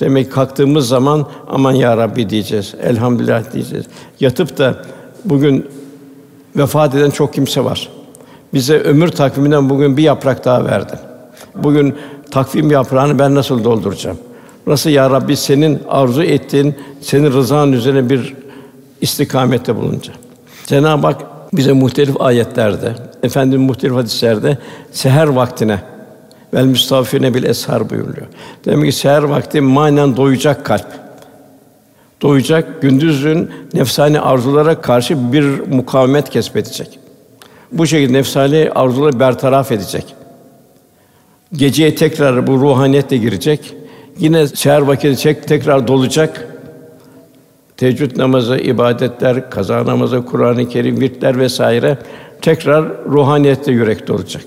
demek 0.00 0.32
kalktığımız 0.32 0.88
zaman 0.88 1.26
aman 1.48 1.72
ya 1.72 1.96
Rabbi 1.96 2.30
diyeceğiz. 2.30 2.74
Elhamdülillah 2.82 3.52
diyeceğiz. 3.52 3.84
Yatıp 4.20 4.58
da 4.58 4.76
bugün 5.24 5.66
vefat 6.56 6.94
eden 6.94 7.10
çok 7.10 7.34
kimse 7.34 7.64
var. 7.64 7.88
Bize 8.54 8.78
ömür 8.78 9.08
takviminden 9.08 9.70
bugün 9.70 9.96
bir 9.96 10.02
yaprak 10.02 10.44
daha 10.44 10.64
verdi. 10.64 10.92
Bugün 11.54 11.94
takvim 12.30 12.70
yaprağını 12.70 13.18
ben 13.18 13.34
nasıl 13.34 13.64
dolduracağım? 13.64 14.18
Nasıl 14.66 14.90
ya 14.90 15.10
Rabbi 15.10 15.36
senin 15.36 15.80
arzu 15.88 16.22
ettiğin, 16.22 16.74
senin 17.00 17.32
rızan 17.32 17.72
üzerine 17.72 18.10
bir 18.10 18.34
istikamette 19.00 19.76
bulunacağım. 19.76 20.18
Cenab-ı 20.66 21.06
Hak 21.06 21.20
bize 21.52 21.72
muhtelif 21.72 22.20
ayetlerde, 22.20 22.94
efendim 23.22 23.60
muhtelif 23.60 23.94
hadislerde 23.94 24.58
seher 24.92 25.26
vaktine 25.26 25.80
vel 26.54 26.64
müstafine 26.64 27.34
bil 27.34 27.44
eshar 27.44 27.90
buyuruyor. 27.90 28.26
Demek 28.64 28.90
ki 28.90 28.96
seher 28.96 29.22
vakti 29.22 29.60
manen 29.60 30.16
doyacak 30.16 30.64
kalp. 30.66 30.86
Doyacak, 32.22 32.82
gündüzün 32.82 33.50
nefsani 33.74 34.20
arzulara 34.20 34.80
karşı 34.80 35.32
bir 35.32 35.44
mukavemet 35.68 36.30
kesbedecek. 36.30 36.98
Bu 37.72 37.86
şekilde 37.86 38.12
nefsani 38.12 38.70
arzuları 38.74 39.20
bertaraf 39.20 39.72
edecek. 39.72 40.14
Geceye 41.52 41.94
tekrar 41.94 42.46
bu 42.46 42.52
ruhaniyetle 42.52 43.16
girecek. 43.16 43.74
Yine 44.18 44.46
seher 44.46 44.80
vakiti 44.80 45.20
çek 45.20 45.48
tekrar 45.48 45.88
dolacak. 45.88 46.46
Teheccüd 47.76 48.18
namazı, 48.18 48.56
ibadetler, 48.56 49.50
kaza 49.50 49.86
namazı, 49.86 50.24
Kur'an-ı 50.24 50.68
Kerim, 50.68 51.00
virtler 51.00 51.38
vesaire 51.38 51.98
tekrar 52.42 52.84
ruhaniyette 53.06 53.72
yürek 53.72 54.08
dolacak. 54.08 54.44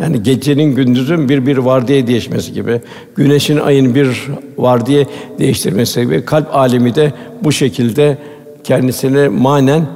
Yani 0.00 0.22
gecenin 0.22 0.74
gündüzün 0.74 1.28
bir 1.28 1.46
bir 1.46 1.56
vardiya 1.56 2.06
değişmesi 2.06 2.52
gibi, 2.52 2.80
güneşin 3.16 3.56
ayın 3.58 3.94
bir 3.94 4.28
vardiya 4.58 5.04
değiştirmesi 5.38 6.00
gibi 6.00 6.24
kalp 6.24 6.54
alemi 6.56 6.94
de 6.94 7.12
bu 7.44 7.52
şekilde 7.52 8.18
kendisine 8.64 9.28
manen 9.28 9.86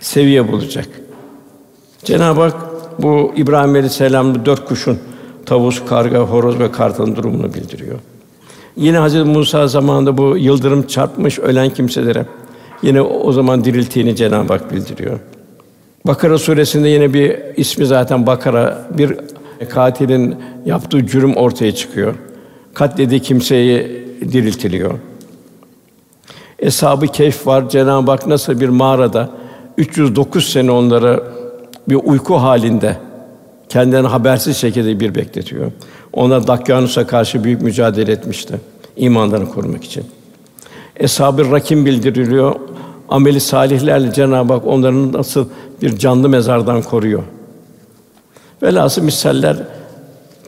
seviye 0.00 0.52
bulacak. 0.52 0.88
Cenab-ı 2.04 2.40
Hak 2.40 2.54
bu 3.02 3.32
İbrahim 3.36 3.70
Aleyhisselam'ın 3.70 4.44
dört 4.44 4.64
kuşun 4.64 4.98
tavus, 5.46 5.84
karga, 5.86 6.18
horoz 6.18 6.58
ve 6.58 6.72
kartalın 6.72 7.16
durumunu 7.16 7.54
bildiriyor. 7.54 7.98
Yine 8.76 8.98
Hazreti 8.98 9.24
Musa 9.24 9.68
zamanında 9.68 10.18
bu 10.18 10.36
yıldırım 10.36 10.86
çarpmış 10.86 11.38
ölen 11.38 11.70
kimselere 11.70 12.26
yine 12.82 13.02
o 13.02 13.32
zaman 13.32 13.64
dirilttiğini 13.64 14.16
Cenab-ı 14.16 14.52
Hak 14.52 14.72
bildiriyor. 14.72 15.18
Bakara 16.06 16.38
suresinde 16.38 16.88
yine 16.88 17.14
bir 17.14 17.36
ismi 17.56 17.86
zaten 17.86 18.26
Bakara 18.26 18.88
bir 18.98 19.16
katilin 19.68 20.36
yaptığı 20.66 21.06
cürüm 21.06 21.36
ortaya 21.36 21.74
çıkıyor. 21.74 22.14
Katlediği 22.74 23.20
kimseyi 23.20 24.04
diriltiliyor. 24.32 24.98
Eshab-ı 26.58 27.06
Kehf 27.06 27.46
var. 27.46 27.68
Cenab-ı 27.68 28.10
Hak 28.10 28.26
nasıl 28.26 28.60
bir 28.60 28.68
mağarada 28.68 29.30
309 29.78 30.48
sene 30.48 30.70
onlara 30.70 31.22
bir 31.88 31.94
uyku 31.94 32.34
halinde 32.34 32.96
kendilerini 33.68 34.08
habersiz 34.08 34.56
şekilde 34.56 35.00
bir 35.00 35.14
bekletiyor. 35.14 35.72
Onlar 36.12 36.46
Dakyanus'a 36.46 37.06
karşı 37.06 37.44
büyük 37.44 37.62
mücadele 37.62 38.12
etmişti 38.12 38.54
imanlarını 38.96 39.48
korumak 39.48 39.84
için. 39.84 40.04
Eshab-ı 40.96 41.52
Rakim 41.52 41.86
bildiriliyor. 41.86 42.54
Ameli 43.08 43.40
salihlerle 43.40 44.12
Cenab-ı 44.12 44.52
Hak 44.52 44.66
onların 44.66 45.12
nasıl 45.12 45.48
bir 45.82 45.98
canlı 45.98 46.28
mezardan 46.28 46.82
koruyor. 46.82 47.22
Velhasıl 48.62 49.02
misaller 49.02 49.56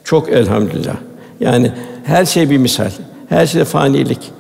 çok 0.05 0.29
elhamdülillah. 0.29 0.97
Yani 1.41 1.73
her 2.05 2.25
şey 2.25 2.51
bir 2.51 2.59
misal. 2.59 2.91
Her 3.29 3.47
şey 3.47 3.65
fanilik. 3.65 4.33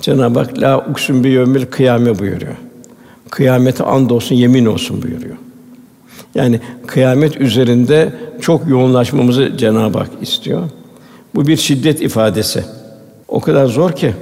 Cenab-ı 0.00 0.38
Hak 0.38 0.60
la 0.60 0.86
uksun 0.90 1.24
bi 1.24 1.28
yevmil 1.28 1.66
kıyame 1.66 2.18
buyuruyor. 2.18 2.56
Kıyamete 3.30 3.84
and 3.84 4.10
olsun, 4.10 4.34
yemin 4.34 4.66
olsun 4.66 5.02
buyuruyor. 5.02 5.36
Yani 6.34 6.60
kıyamet 6.86 7.40
üzerinde 7.40 8.12
çok 8.40 8.68
yoğunlaşmamızı 8.68 9.56
Cenab-ı 9.56 9.98
Hak 9.98 10.10
istiyor. 10.22 10.62
Bu 11.34 11.46
bir 11.46 11.56
şiddet 11.56 12.02
ifadesi. 12.02 12.64
O 13.28 13.40
kadar 13.40 13.66
zor 13.66 13.92
ki 13.92 14.14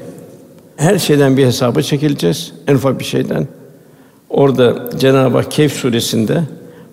her 0.77 0.99
şeyden 0.99 1.37
bir 1.37 1.47
hesaba 1.47 1.83
çekileceğiz. 1.83 2.53
En 2.67 2.75
ufak 2.75 2.99
bir 3.01 3.05
şeyden. 3.05 3.49
Orada 4.31 4.91
Cenab-ı 4.99 5.37
Hak 5.37 5.51
Kehf 5.51 5.73
suresinde 5.73 6.43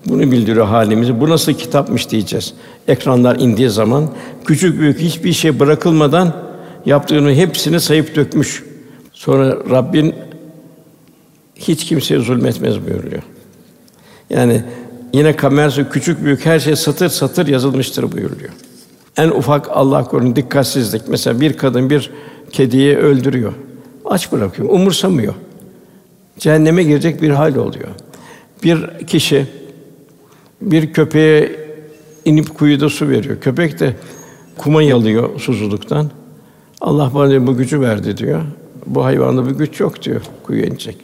bunu 0.06 0.32
bildiriyor 0.32 0.66
halimizi. 0.66 1.22
Bu 1.22 1.30
nasıl 1.30 1.54
kitapmış 1.54 2.10
diyeceğiz. 2.10 2.54
Ekranlar 2.88 3.36
indiği 3.36 3.70
zaman 3.70 4.10
küçük 4.46 4.80
büyük 4.80 5.00
hiçbir 5.00 5.34
şey 5.34 5.60
bırakılmadan 5.60 6.34
yaptığını 6.86 7.34
hepsini 7.34 7.80
sayıp 7.80 8.16
dökmüş. 8.16 8.64
Sonra 9.14 9.58
Rabbin 9.70 10.16
hiç 11.56 11.86
kimseye 11.86 12.20
zulmetmez 12.20 12.86
buyuruyor. 12.86 13.24
Yani 14.30 14.64
yine 15.14 15.36
kamerası 15.36 15.90
küçük 15.90 16.24
büyük 16.24 16.46
her 16.46 16.60
şey 16.60 16.76
satır 16.76 17.10
satır 17.10 17.48
yazılmıştır 17.48 18.12
buyuruyor. 18.12 18.52
En 19.18 19.30
ufak 19.30 19.70
Allah 19.70 20.04
korusun 20.04 20.36
dikkatsizlik. 20.36 21.02
Mesela 21.08 21.42
bir 21.42 21.54
kadın 21.54 21.90
bir 21.90 22.12
kediyi 22.52 22.98
öldürüyor. 22.98 23.54
Aç 24.06 24.32
bırakıyor, 24.32 24.70
umursamıyor. 24.70 25.34
Cehenneme 26.40 26.84
girecek 26.84 27.22
bir 27.22 27.30
hal 27.30 27.56
oluyor. 27.56 27.90
Bir 28.64 29.06
kişi 29.08 29.48
bir 30.62 30.94
köpeğe 30.94 31.56
inip 32.26 32.58
kuyuda 32.58 32.90
su 32.90 33.10
veriyor. 33.10 33.40
Köpek 33.40 33.80
de 33.80 33.96
kuma 34.58 34.84
yalıyor 34.84 35.40
susuzluktan. 35.40 36.10
Allah 36.82 37.12
bana 37.14 37.30
diyor, 37.30 37.48
bu 37.48 37.58
gücü 37.58 37.82
verdi 37.82 38.18
diyor. 38.18 38.42
Bu 38.86 39.06
hayvanda 39.06 39.46
bu 39.46 39.58
güç 39.58 39.80
yok 39.80 40.04
diyor. 40.04 40.22
Kuyuya 40.44 40.66
inecek. 40.66 40.98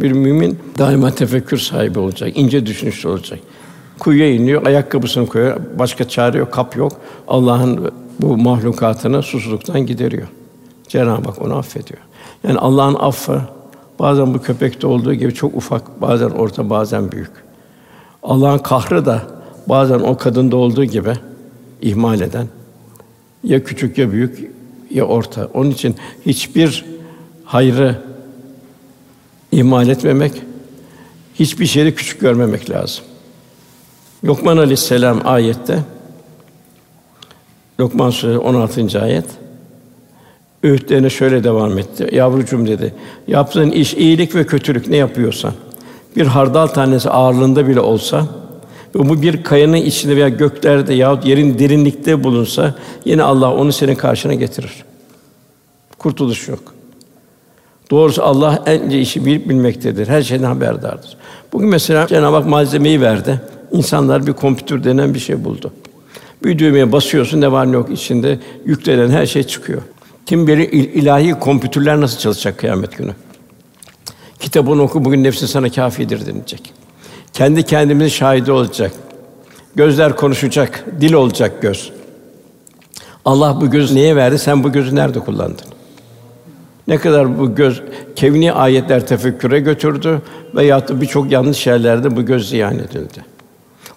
Bir 0.00 0.12
mümin 0.12 0.58
daima 0.78 1.10
tefekkür 1.10 1.58
sahibi 1.58 1.98
olacak, 1.98 2.32
ince 2.34 2.66
düşünüşlü 2.66 3.08
olacak. 3.08 3.38
Kuyuya 3.98 4.30
iniyor, 4.34 4.66
ayakkabısını 4.66 5.26
koyuyor. 5.26 5.60
Başka 5.78 6.08
çare 6.08 6.38
yok, 6.38 6.52
kap 6.52 6.76
yok. 6.76 6.92
Allah'ın 7.28 7.92
bu 8.20 8.36
mahlukatını 8.36 9.22
susuzluktan 9.22 9.86
gideriyor. 9.86 10.28
Cenab-ı 10.88 11.28
Hak 11.28 11.42
onu 11.42 11.56
affediyor. 11.56 12.00
Yani 12.44 12.58
Allah'ın 12.58 12.94
affı 12.94 13.42
bazen 13.98 14.34
bu 14.34 14.42
köpekte 14.42 14.86
olduğu 14.86 15.14
gibi 15.14 15.34
çok 15.34 15.56
ufak, 15.56 16.00
bazen 16.00 16.30
orta, 16.30 16.70
bazen 16.70 17.12
büyük. 17.12 17.30
Allah'ın 18.22 18.58
kahrı 18.58 19.06
da 19.06 19.22
bazen 19.68 20.00
o 20.00 20.16
kadında 20.16 20.56
olduğu 20.56 20.84
gibi 20.84 21.12
ihmal 21.80 22.20
eden 22.20 22.48
ya 23.44 23.64
küçük 23.64 23.98
ya 23.98 24.12
büyük 24.12 24.50
ya 24.90 25.04
orta. 25.04 25.48
Onun 25.54 25.70
için 25.70 25.96
hiçbir 26.26 26.84
hayrı 27.44 28.02
ihmal 29.52 29.88
etmemek, 29.88 30.42
hiçbir 31.34 31.66
şeyi 31.66 31.94
küçük 31.94 32.20
görmemek 32.20 32.70
lazım. 32.70 33.04
Lokman 34.24 34.56
Aleyhisselam 34.56 35.20
ayette 35.24 35.78
Lokman 37.80 38.10
Suresi 38.10 38.38
16. 38.38 39.00
ayet 39.00 39.26
öğütlerine 40.64 41.10
şöyle 41.10 41.44
devam 41.44 41.78
etti. 41.78 42.08
Yavrucum 42.12 42.68
dedi. 42.68 42.94
Yaptığın 43.28 43.70
iş 43.70 43.94
iyilik 43.94 44.34
ve 44.34 44.46
kötülük 44.46 44.88
ne 44.88 44.96
yapıyorsan 44.96 45.52
bir 46.16 46.26
hardal 46.26 46.66
tanesi 46.66 47.10
ağırlığında 47.10 47.68
bile 47.68 47.80
olsa 47.80 48.26
bu 48.94 49.22
bir 49.22 49.42
kayanın 49.42 49.76
içinde 49.76 50.16
veya 50.16 50.28
göklerde 50.28 50.94
yahut 50.94 51.26
yerin 51.26 51.58
derinlikte 51.58 52.24
bulunsa 52.24 52.74
yine 53.04 53.22
Allah 53.22 53.54
onu 53.54 53.72
senin 53.72 53.94
karşına 53.94 54.34
getirir. 54.34 54.84
Kurtuluş 55.98 56.48
yok. 56.48 56.74
Doğrusu 57.90 58.22
Allah 58.22 58.62
ence 58.66 59.00
işi 59.00 59.26
bilip 59.26 59.48
bilmektedir. 59.48 60.08
Her 60.08 60.22
şeyden 60.22 60.44
haberdardır. 60.44 61.16
Bugün 61.52 61.68
mesela 61.68 62.06
Cenab-ı 62.06 62.36
Hak 62.36 62.46
malzemeyi 62.46 63.00
verdi. 63.00 63.40
İnsanlar 63.72 64.26
bir 64.26 64.32
kompütür 64.32 64.84
denen 64.84 65.14
bir 65.14 65.18
şey 65.18 65.44
buldu. 65.44 65.72
Bir 66.44 66.58
düğmeye 66.58 66.92
basıyorsun 66.92 67.40
ne 67.40 67.52
var 67.52 67.72
ne 67.72 67.76
yok 67.76 67.90
içinde 67.90 68.38
yüklenen 68.64 69.10
her 69.10 69.26
şey 69.26 69.42
çıkıyor. 69.42 69.82
Kim 70.26 70.46
bilir 70.46 70.72
ilahi 70.72 71.30
kompütürler 71.30 72.00
nasıl 72.00 72.18
çalışacak 72.18 72.58
kıyamet 72.58 72.98
günü? 72.98 73.12
Kitabını 74.40 74.82
oku 74.82 75.04
bugün 75.04 75.24
nefsin 75.24 75.46
sana 75.46 75.70
kâfidir 75.70 76.26
denilecek. 76.26 76.72
Kendi 77.32 77.62
kendimizin 77.62 78.08
şahidi 78.08 78.52
olacak. 78.52 78.92
Gözler 79.74 80.16
konuşacak, 80.16 80.84
dil 81.00 81.12
olacak 81.12 81.62
göz. 81.62 81.92
Allah 83.24 83.60
bu 83.60 83.70
göz 83.70 83.92
neye 83.92 84.16
verdi? 84.16 84.38
Sen 84.38 84.64
bu 84.64 84.72
gözü 84.72 84.94
nerede 84.94 85.20
kullandın? 85.20 85.66
Ne 86.88 86.98
kadar 86.98 87.38
bu 87.38 87.54
göz 87.54 87.82
kevni 88.16 88.52
ayetler 88.52 89.06
tefekküre 89.06 89.60
götürdü 89.60 90.22
veya 90.54 90.88
da 90.88 91.00
birçok 91.00 91.32
yanlış 91.32 91.66
yerlerde 91.66 92.16
bu 92.16 92.22
göz 92.22 92.48
ziyan 92.48 92.78
edildi. 92.78 93.24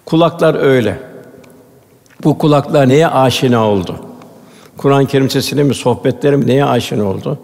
Kulaklar 0.06 0.54
öyle. 0.54 0.98
Bu 2.24 2.38
kulaklar 2.38 2.88
neye 2.88 3.08
aşina 3.08 3.68
oldu? 3.68 4.07
Kur'an-ı 4.78 5.06
Kerim 5.06 5.30
sesine 5.30 5.62
mi, 5.62 5.74
sohbetlere 5.74 6.36
mi 6.36 6.46
neye 6.46 6.64
aşina 6.64 7.04
oldu? 7.04 7.38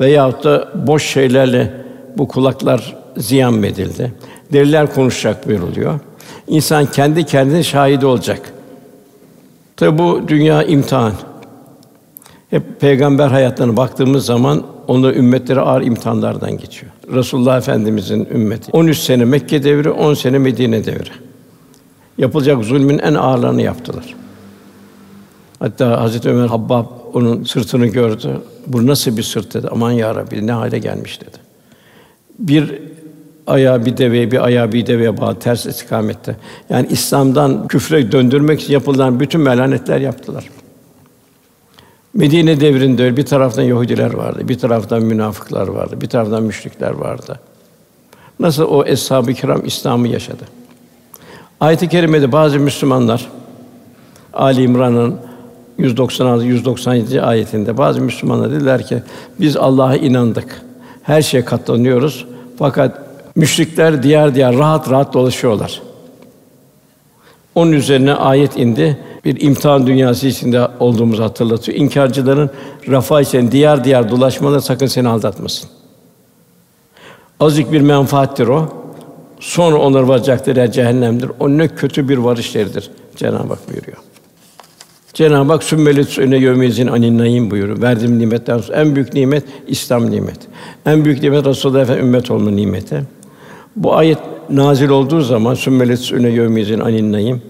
Veyahut 0.00 0.44
da 0.44 0.68
boş 0.86 1.06
şeylerle 1.06 1.72
bu 2.18 2.28
kulaklar 2.28 2.96
ziyan 3.16 3.54
mı 3.54 3.66
edildi? 3.66 4.12
Deliler 4.52 4.94
konuşacak 4.94 5.48
buyuruluyor. 5.48 6.00
İnsan 6.48 6.86
kendi 6.86 7.24
kendine 7.26 7.62
şahit 7.62 8.04
olacak. 8.04 8.52
Tabi 9.76 9.98
bu 9.98 10.20
dünya 10.28 10.62
imtihan. 10.62 11.12
Hep 12.50 12.80
peygamber 12.80 13.28
hayatlarına 13.28 13.76
baktığımız 13.76 14.26
zaman 14.26 14.62
onu 14.88 15.12
ümmetleri 15.12 15.60
ağır 15.60 15.82
imtihanlardan 15.82 16.58
geçiyor. 16.58 16.92
Resulullah 17.12 17.58
Efendimizin 17.58 18.28
ümmeti 18.34 18.70
13 18.72 18.98
sene 18.98 19.24
Mekke 19.24 19.62
devri, 19.62 19.90
10 19.90 20.14
sene 20.14 20.38
Medine 20.38 20.84
devri. 20.84 21.10
Yapılacak 22.18 22.64
zulmün 22.64 22.98
en 22.98 23.14
ağırlarını 23.14 23.62
yaptılar. 23.62 24.14
Hatta 25.60 26.00
Hazreti 26.00 26.28
Ömer 26.28 26.46
Habbab 26.46 26.86
onun 27.14 27.44
sırtını 27.44 27.86
gördü. 27.86 28.40
Bu 28.66 28.86
nasıl 28.86 29.16
bir 29.16 29.22
sırt 29.22 29.54
dedi. 29.54 29.68
Aman 29.70 29.90
ya 29.90 30.14
Rabbi 30.14 30.46
ne 30.46 30.52
hale 30.52 30.78
gelmiş 30.78 31.20
dedi. 31.20 31.36
Bir 32.38 32.78
ayağı 33.46 33.86
bir 33.86 33.96
deveye, 33.96 34.30
bir 34.30 34.44
ayağı 34.44 34.72
bir 34.72 34.86
deveye 34.86 35.20
bağlı 35.20 35.38
ters 35.38 35.66
istikamette. 35.66 36.36
Yani 36.70 36.86
İslam'dan 36.90 37.68
küfre 37.68 38.12
döndürmek 38.12 38.60
için 38.60 38.72
yapılan 38.72 39.20
bütün 39.20 39.40
melanetler 39.40 40.00
yaptılar. 40.00 40.50
Medine 42.14 42.60
devrinde 42.60 43.04
öyle 43.04 43.16
bir 43.16 43.26
taraftan 43.26 43.62
Yahudiler 43.62 44.14
vardı, 44.14 44.48
bir 44.48 44.58
taraftan 44.58 45.02
münafıklar 45.02 45.68
vardı, 45.68 46.00
bir 46.00 46.08
taraftan 46.08 46.42
müşrikler 46.42 46.90
vardı. 46.90 47.40
Nasıl 48.40 48.64
o 48.64 48.84
eshab-ı 48.84 49.34
kiram 49.34 49.66
İslam'ı 49.66 50.08
yaşadı. 50.08 50.44
Ayet-i 51.60 51.88
kerimede 51.88 52.32
bazı 52.32 52.58
Müslümanlar 52.58 53.28
Ali 54.32 54.62
İmran'ın 54.62 55.16
196 55.80 56.44
197. 56.44 57.22
ayetinde 57.22 57.78
bazı 57.78 58.00
Müslümanlar 58.00 58.50
dediler 58.50 58.86
ki 58.86 59.02
biz 59.40 59.56
Allah'a 59.56 59.96
inandık. 59.96 60.62
Her 61.02 61.22
şeye 61.22 61.44
katlanıyoruz. 61.44 62.26
Fakat 62.58 62.98
müşrikler 63.36 64.02
diğer 64.02 64.34
diğer 64.34 64.58
rahat 64.58 64.90
rahat 64.90 65.14
dolaşıyorlar. 65.14 65.82
Onun 67.54 67.72
üzerine 67.72 68.14
ayet 68.14 68.58
indi. 68.58 68.98
Bir 69.24 69.40
imtihan 69.40 69.86
dünyası 69.86 70.26
içinde 70.26 70.68
olduğumuzu 70.80 71.22
hatırlatıyor. 71.22 71.78
İnkarcıların 71.78 72.50
refah 72.88 73.20
için 73.20 73.50
diğer 73.50 73.84
diğer 73.84 74.10
dolaşmaları 74.10 74.62
sakın 74.62 74.86
seni 74.86 75.08
aldatmasın. 75.08 75.70
Azıcık 77.40 77.72
bir 77.72 77.80
menfaattir 77.80 78.48
o. 78.48 78.68
Sonra 79.40 79.76
onlar 79.76 80.02
varacaktır 80.02 80.56
ya 80.56 80.72
cehennemdir. 80.72 81.30
O 81.40 81.48
ne 81.48 81.68
kötü 81.68 82.08
bir 82.08 82.18
varış 82.18 82.54
yeridir. 82.54 82.90
Cenab-ı 83.16 83.48
Hak 83.48 83.68
buyuruyor. 83.68 83.96
Cenab-ı 85.14 85.52
Hak 85.52 85.62
sümmelet 85.62 86.18
öne 86.18 86.36
yömezin 86.36 86.86
anin 86.86 87.18
naim 87.18 87.50
buyuruyor. 87.50 87.82
Verdiğim 87.82 88.18
nimetler 88.18 88.58
sonra 88.58 88.78
en 88.80 88.94
büyük 88.94 89.14
nimet 89.14 89.44
İslam 89.66 90.10
nimet. 90.10 90.38
En 90.86 91.04
büyük 91.04 91.22
nimet 91.22 91.46
Resulullah 91.46 91.80
Efendimiz 91.80 92.06
ümmet 92.06 92.30
olma 92.30 92.50
nimeti. 92.50 93.02
Bu 93.76 93.94
ayet 93.94 94.18
nazil 94.50 94.88
olduğu 94.88 95.20
zaman 95.20 95.54
sümmelet 95.54 96.12
öne 96.12 96.28
yömezin 96.28 96.80
anin 96.80 97.12
naim 97.12 97.42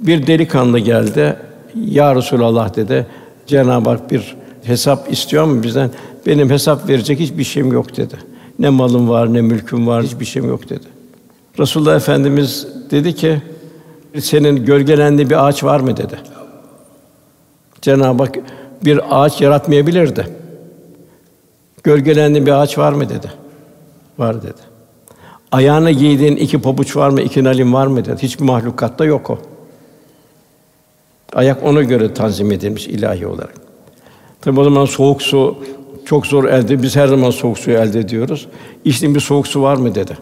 bir 0.00 0.26
delikanlı 0.26 0.78
geldi. 0.78 1.36
Ya 1.74 2.16
Resulallah 2.16 2.76
dedi. 2.76 3.06
Cenab-ı 3.46 3.90
Hak 3.90 4.10
bir 4.10 4.36
hesap 4.62 5.12
istiyor 5.12 5.44
mu 5.44 5.62
bizden? 5.62 5.90
Benim 6.26 6.50
hesap 6.50 6.88
verecek 6.88 7.20
hiçbir 7.20 7.44
şeyim 7.44 7.72
yok 7.72 7.96
dedi. 7.96 8.14
Ne 8.58 8.68
malım 8.68 9.08
var, 9.08 9.32
ne 9.32 9.40
mülküm 9.40 9.86
var, 9.86 10.04
hiçbir 10.04 10.24
şeyim 10.24 10.48
yok 10.48 10.68
dedi. 10.68 10.86
Resulullah 11.58 11.96
Efendimiz 11.96 12.66
dedi 12.90 13.14
ki, 13.14 13.42
senin 14.20 14.64
gölgelendiği 14.64 15.30
bir 15.30 15.46
ağaç 15.46 15.64
var 15.64 15.80
mı 15.80 15.96
dedi. 15.96 16.31
Cenab-ı 17.82 18.22
Hak 18.22 18.38
bir 18.84 19.00
ağaç 19.10 19.40
yaratmayabilirdi. 19.40 20.26
Gölgelendiği 21.82 22.46
bir 22.46 22.52
ağaç 22.52 22.78
var 22.78 22.92
mı 22.92 23.08
dedi. 23.08 23.32
Var 24.18 24.42
dedi. 24.42 24.60
Ayağına 25.52 25.90
giydiğin 25.90 26.36
iki 26.36 26.60
pabuç 26.60 26.96
var 26.96 27.10
mı, 27.10 27.20
iki 27.20 27.44
nalim 27.44 27.74
var 27.74 27.86
mı 27.86 28.04
dedi. 28.04 28.22
Hiçbir 28.22 28.44
mahlukatta 28.44 29.04
yok 29.04 29.30
o. 29.30 29.38
Ayak 31.32 31.62
ona 31.62 31.82
göre 31.82 32.14
tanzim 32.14 32.52
edilmiş 32.52 32.86
ilahi 32.86 33.26
olarak. 33.26 33.54
Tabi 34.40 34.60
o 34.60 34.64
zaman 34.64 34.84
soğuk 34.84 35.22
su 35.22 35.56
çok 36.04 36.26
zor 36.26 36.44
elde. 36.44 36.82
Biz 36.82 36.96
her 36.96 37.06
zaman 37.06 37.30
soğuk 37.30 37.58
suyu 37.58 37.76
elde 37.76 38.00
ediyoruz. 38.00 38.48
İçtiğin 38.84 39.14
bir 39.14 39.20
soğuk 39.20 39.46
su 39.46 39.62
var 39.62 39.76
mı 39.76 39.94
dedi. 39.94 40.18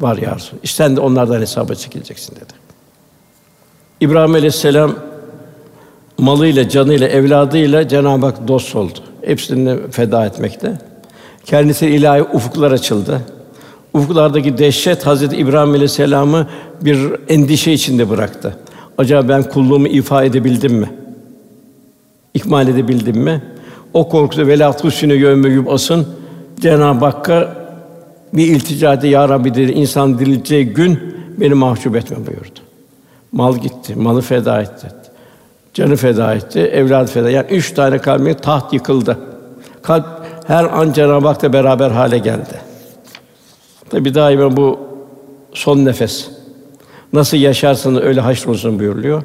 Var 0.00 0.16
ya 0.16 0.36
Resul. 0.36 0.56
İşte 0.62 0.84
sen 0.84 0.96
de 0.96 1.00
onlardan 1.00 1.40
hesaba 1.40 1.74
çekileceksin 1.74 2.36
dedi. 2.36 2.52
İbrahim 4.00 4.34
Aleyhisselam 4.34 5.09
malıyla, 6.20 6.68
canıyla, 6.68 7.08
evladıyla 7.08 7.88
Cenab-ı 7.88 8.26
Hak 8.26 8.48
dost 8.48 8.76
oldu. 8.76 8.98
Hepsini 9.22 9.76
feda 9.90 10.26
etmekte. 10.26 10.78
Kendisi 11.44 11.86
ilahi 11.86 12.22
ufuklar 12.22 12.72
açıldı. 12.72 13.20
Ufuklardaki 13.94 14.58
dehşet 14.58 15.06
Hazreti 15.06 15.36
İbrahim 15.36 15.70
Aleyhisselam'ı 15.70 16.46
bir 16.80 16.98
endişe 17.28 17.72
içinde 17.72 18.10
bıraktı. 18.10 18.56
Acaba 18.98 19.28
ben 19.28 19.42
kulluğumu 19.42 19.88
ifa 19.88 20.24
edebildim 20.24 20.74
mi? 20.74 20.90
İkmal 22.34 22.68
edebildim 22.68 23.16
mi? 23.16 23.42
O 23.94 24.08
korkusu 24.08 24.46
velat 24.46 24.84
husnü 24.84 25.14
yövme 25.14 25.70
asın 25.70 26.06
Cenab-ı 26.60 27.04
Hakk'a 27.04 27.56
bir 28.32 28.46
iltica 28.46 28.92
etti. 28.94 29.06
Ya 29.06 29.28
Rabbi 29.28 29.54
dedi, 29.54 29.72
insan 29.72 30.18
dirileceği 30.18 30.64
gün 30.64 30.98
beni 31.40 31.54
mahcup 31.54 31.96
etme 31.96 32.16
buyurdu. 32.16 32.60
Mal 33.32 33.56
gitti, 33.56 33.94
malı 33.96 34.20
feda 34.20 34.62
etti. 34.62 34.99
Canı 35.74 35.96
feda 35.96 36.34
etti, 36.34 36.60
evladı 36.60 37.10
feda. 37.10 37.30
Yani 37.30 37.46
üç 37.50 37.72
tane 37.72 37.98
kalbin 37.98 38.34
taht 38.34 38.72
yıkıldı. 38.72 39.18
Kalp 39.82 40.04
her 40.46 40.64
an 40.64 40.92
Cenab-ı 40.92 41.26
Hak'la 41.26 41.52
beraber 41.52 41.90
hale 41.90 42.18
geldi. 42.18 42.60
Tabi 43.90 44.14
daima 44.14 44.56
bu 44.56 44.78
son 45.52 45.84
nefes. 45.84 46.28
Nasıl 47.12 47.36
yaşarsanız 47.36 48.02
öyle 48.02 48.20
haşrolsun 48.20 48.78
buyuruluyor. 48.78 49.22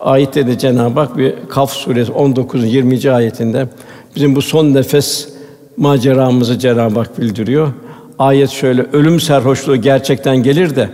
Ayette 0.00 0.46
de 0.46 0.58
Cenab-ı 0.58 1.00
Hak 1.00 1.18
bir 1.18 1.34
Kaf 1.48 1.72
suresi 1.72 2.12
19. 2.12 2.64
20. 2.74 3.10
ayetinde 3.10 3.68
bizim 4.16 4.36
bu 4.36 4.42
son 4.42 4.74
nefes 4.74 5.28
maceramızı 5.76 6.58
Cenab-ı 6.58 6.98
Hak 6.98 7.20
bildiriyor. 7.20 7.72
Ayet 8.18 8.50
şöyle: 8.50 8.82
Ölüm 8.92 9.20
serhoşluğu 9.20 9.76
gerçekten 9.76 10.36
gelir 10.36 10.76
de 10.76 10.90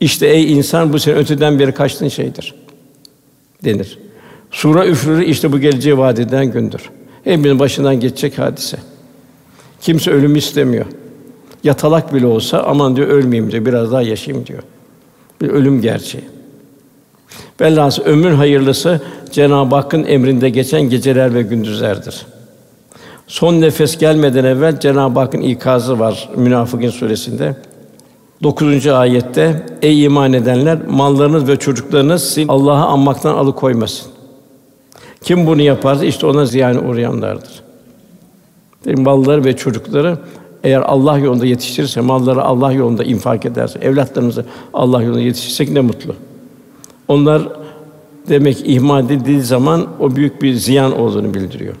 işte 0.00 0.26
ey 0.26 0.52
insan 0.52 0.92
bu 0.92 0.98
senin 0.98 1.16
öteden 1.16 1.58
beri 1.58 1.72
kaçtığın 1.72 2.08
şeydir 2.08 2.54
denir. 3.64 3.98
Sura 4.50 4.86
üfürür 4.86 5.20
işte 5.20 5.52
bu 5.52 5.58
geleceği 5.58 5.98
vaat 5.98 6.18
edilen 6.18 6.52
gündür. 6.52 6.90
Hepimizin 7.24 7.58
başından 7.58 8.00
geçecek 8.00 8.38
hadise. 8.38 8.76
Kimse 9.80 10.10
ölümü 10.10 10.38
istemiyor. 10.38 10.86
Yatalak 11.64 12.14
bile 12.14 12.26
olsa 12.26 12.62
aman 12.62 12.96
diyor 12.96 13.08
ölmeyeyim 13.08 13.52
diyor, 13.52 13.66
biraz 13.66 13.92
daha 13.92 14.02
yaşayayım 14.02 14.46
diyor. 14.46 14.62
Bir 15.40 15.48
ölüm 15.48 15.80
gerçeği. 15.80 16.24
Velhâsıl 17.60 18.02
ömür 18.02 18.30
hayırlısı 18.30 19.00
Cenab-ı 19.32 19.74
Hakk'ın 19.74 20.04
emrinde 20.04 20.50
geçen 20.50 20.82
geceler 20.82 21.34
ve 21.34 21.42
gündüzlerdir. 21.42 22.26
Son 23.26 23.60
nefes 23.60 23.98
gelmeden 23.98 24.44
evvel 24.44 24.80
Cenab-ı 24.80 25.20
Hakk'ın 25.20 25.40
ikazı 25.40 25.98
var 25.98 26.28
Münafıkın 26.36 26.90
suresinde. 26.90 27.56
9. 28.42 28.86
ayette 28.86 29.66
ey 29.82 30.04
iman 30.04 30.32
edenler 30.32 30.78
mallarınız 30.88 31.48
ve 31.48 31.56
çocuklarınız 31.56 32.22
sizi 32.22 32.44
Allah'ı 32.48 32.84
anmaktan 32.84 33.34
alıkoymasın. 33.34 34.10
Kim 35.22 35.46
bunu 35.46 35.62
yaparsa 35.62 36.04
işte 36.04 36.26
ona 36.26 36.44
ziyane 36.44 36.78
uğrayanlardır. 36.78 37.62
Dedim 38.84 39.04
malları 39.04 39.44
ve 39.44 39.56
çocukları 39.56 40.18
eğer 40.64 40.80
Allah 40.80 41.18
yolunda 41.18 41.46
yetiştirirse, 41.46 42.00
malları 42.00 42.42
Allah 42.42 42.72
yolunda 42.72 43.04
infak 43.04 43.46
ederse, 43.46 43.78
evlatlarımızı 43.78 44.44
Allah 44.74 45.02
yolunda 45.02 45.20
yetiştirsek 45.20 45.70
ne 45.70 45.80
mutlu. 45.80 46.14
Onlar 47.08 47.42
demek 48.28 48.62
ihmal 48.64 49.04
edildiği 49.04 49.40
zaman 49.40 49.86
o 50.00 50.16
büyük 50.16 50.42
bir 50.42 50.54
ziyan 50.54 50.98
olduğunu 50.98 51.34
bildiriyor. 51.34 51.74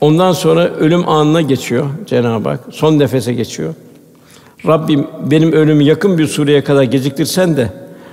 Ondan 0.00 0.32
sonra 0.32 0.68
ölüm 0.68 1.08
anına 1.08 1.40
geçiyor 1.40 1.86
Cenab-ı 2.06 2.48
Hak. 2.48 2.60
Son 2.70 2.98
nefese 2.98 3.34
geçiyor. 3.34 3.74
Rabbim 4.66 5.06
benim 5.30 5.52
ölümü 5.52 5.82
yakın 5.82 6.18
bir 6.18 6.26
sureye 6.26 6.64
kadar 6.64 6.82
geciktirsen 6.82 7.56
de 7.56 7.68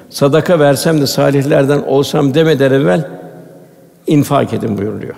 sadaka 0.10 0.60
versem 0.60 1.02
de 1.02 1.08
salihlerden 1.08 1.82
olsam 1.82 2.34
demeden 2.34 2.72
evvel 2.72 3.10
infak 4.08 4.54
edin 4.54 4.78
buyuruyor. 4.78 5.16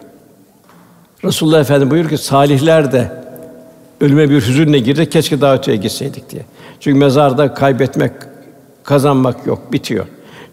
Resulullah 1.24 1.60
Efendimiz 1.62 1.92
buyuruyor 1.92 2.18
ki 2.18 2.24
salihler 2.24 2.92
de 2.92 3.12
ölüme 4.02 4.30
bir 4.30 4.36
hüzünle 4.36 4.80
girdi. 4.80 5.10
Keşke 5.10 5.42
daha 5.42 5.56
öteye 5.56 5.78
gitseydik 5.78 6.30
diye. 6.30 6.46
Çünkü 6.80 7.00
mezarda 7.00 7.54
kaybetmek, 7.54 8.12
kazanmak 8.84 9.46
yok, 9.46 9.74
bitiyor. 9.74 10.06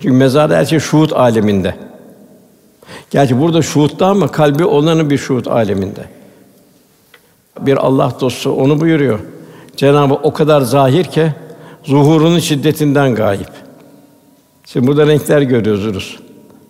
Çünkü 0.03 0.17
mezarda 0.17 0.57
her 0.57 0.65
şey 0.65 0.79
şuhut 0.79 1.13
aleminde. 1.13 1.75
Gerçi 3.11 3.41
burada 3.41 3.63
şuhutta 3.63 4.07
ama 4.07 4.29
kalbi 4.29 4.65
olanın 4.65 5.11
bir 5.11 5.19
şuhut 5.19 5.49
aleminde. 5.49 6.05
Bir 7.61 7.77
Allah 7.77 8.13
dostu 8.21 8.53
onu 8.53 8.81
buyuruyor. 8.81 9.19
Cenabı 9.77 10.15
o 10.15 10.33
kadar 10.33 10.61
zahir 10.61 11.05
ki 11.05 11.33
zuhurunun 11.85 12.39
şiddetinden 12.39 13.15
gayip. 13.15 13.51
Şimdi 14.67 14.87
burada 14.87 15.07
renkler 15.07 15.43
görüyoruz. 15.43 16.19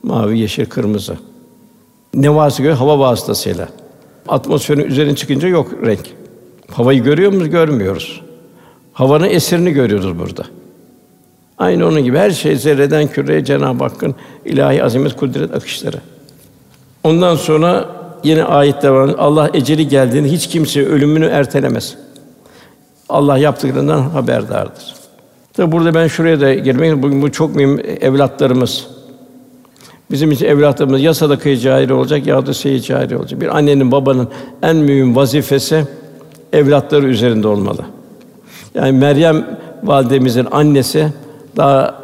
Mavi, 0.02 0.38
yeşil, 0.38 0.66
kırmızı. 0.66 1.16
Ne 2.14 2.34
vasıtası 2.34 2.72
Hava 2.72 2.98
vasıtasıyla. 2.98 3.68
Atmosferin 4.28 4.84
üzerine 4.84 5.16
çıkınca 5.16 5.48
yok 5.48 5.72
renk. 5.86 6.06
Havayı 6.70 7.02
görüyor 7.02 7.32
muyuz? 7.32 7.50
Görmüyoruz. 7.50 8.20
Havanın 8.92 9.28
eserini 9.28 9.70
görüyoruz 9.70 10.18
burada. 10.18 10.42
Aynı 11.58 11.86
onun 11.86 12.04
gibi 12.04 12.18
her 12.18 12.30
şey 12.30 12.56
zerreden 12.56 13.06
küreye 13.06 13.44
Cenab-ı 13.44 13.84
Hakk'ın 13.84 14.14
ilahi 14.44 14.84
azamet 14.84 15.16
kudret 15.16 15.54
akışları. 15.54 15.96
Ondan 17.04 17.36
sonra 17.36 17.88
yine 18.24 18.44
ayet 18.44 18.82
devam. 18.82 19.14
Allah 19.18 19.50
eceli 19.54 19.88
geldiğinde 19.88 20.28
hiç 20.30 20.46
kimse 20.46 20.86
ölümünü 20.86 21.26
ertelemez. 21.26 21.96
Allah 23.08 23.38
yaptıklarından 23.38 24.02
haberdardır. 24.02 24.94
Tabi 25.52 25.72
burada 25.72 25.94
ben 25.94 26.06
şuraya 26.06 26.40
da 26.40 26.54
girmek 26.54 27.02
bugün 27.02 27.22
bu 27.22 27.32
çok 27.32 27.56
mühim 27.56 27.80
evlatlarımız. 28.00 28.86
Bizim 30.10 30.32
için 30.32 30.46
evlatlarımız 30.46 31.00
ya 31.00 31.14
sadaka 31.14 31.56
cari 31.56 31.92
olacak 31.92 32.26
ya 32.26 32.46
da 32.46 32.54
seyir 32.54 32.80
cari 32.80 33.16
olacak. 33.16 33.40
Bir 33.40 33.56
annenin 33.56 33.92
babanın 33.92 34.28
en 34.62 34.76
mühim 34.76 35.16
vazifesi 35.16 35.84
evlatları 36.52 37.06
üzerinde 37.06 37.48
olmalı. 37.48 37.84
Yani 38.74 38.92
Meryem 38.92 39.58
validemizin 39.82 40.46
annesi 40.50 41.08
daha 41.56 41.94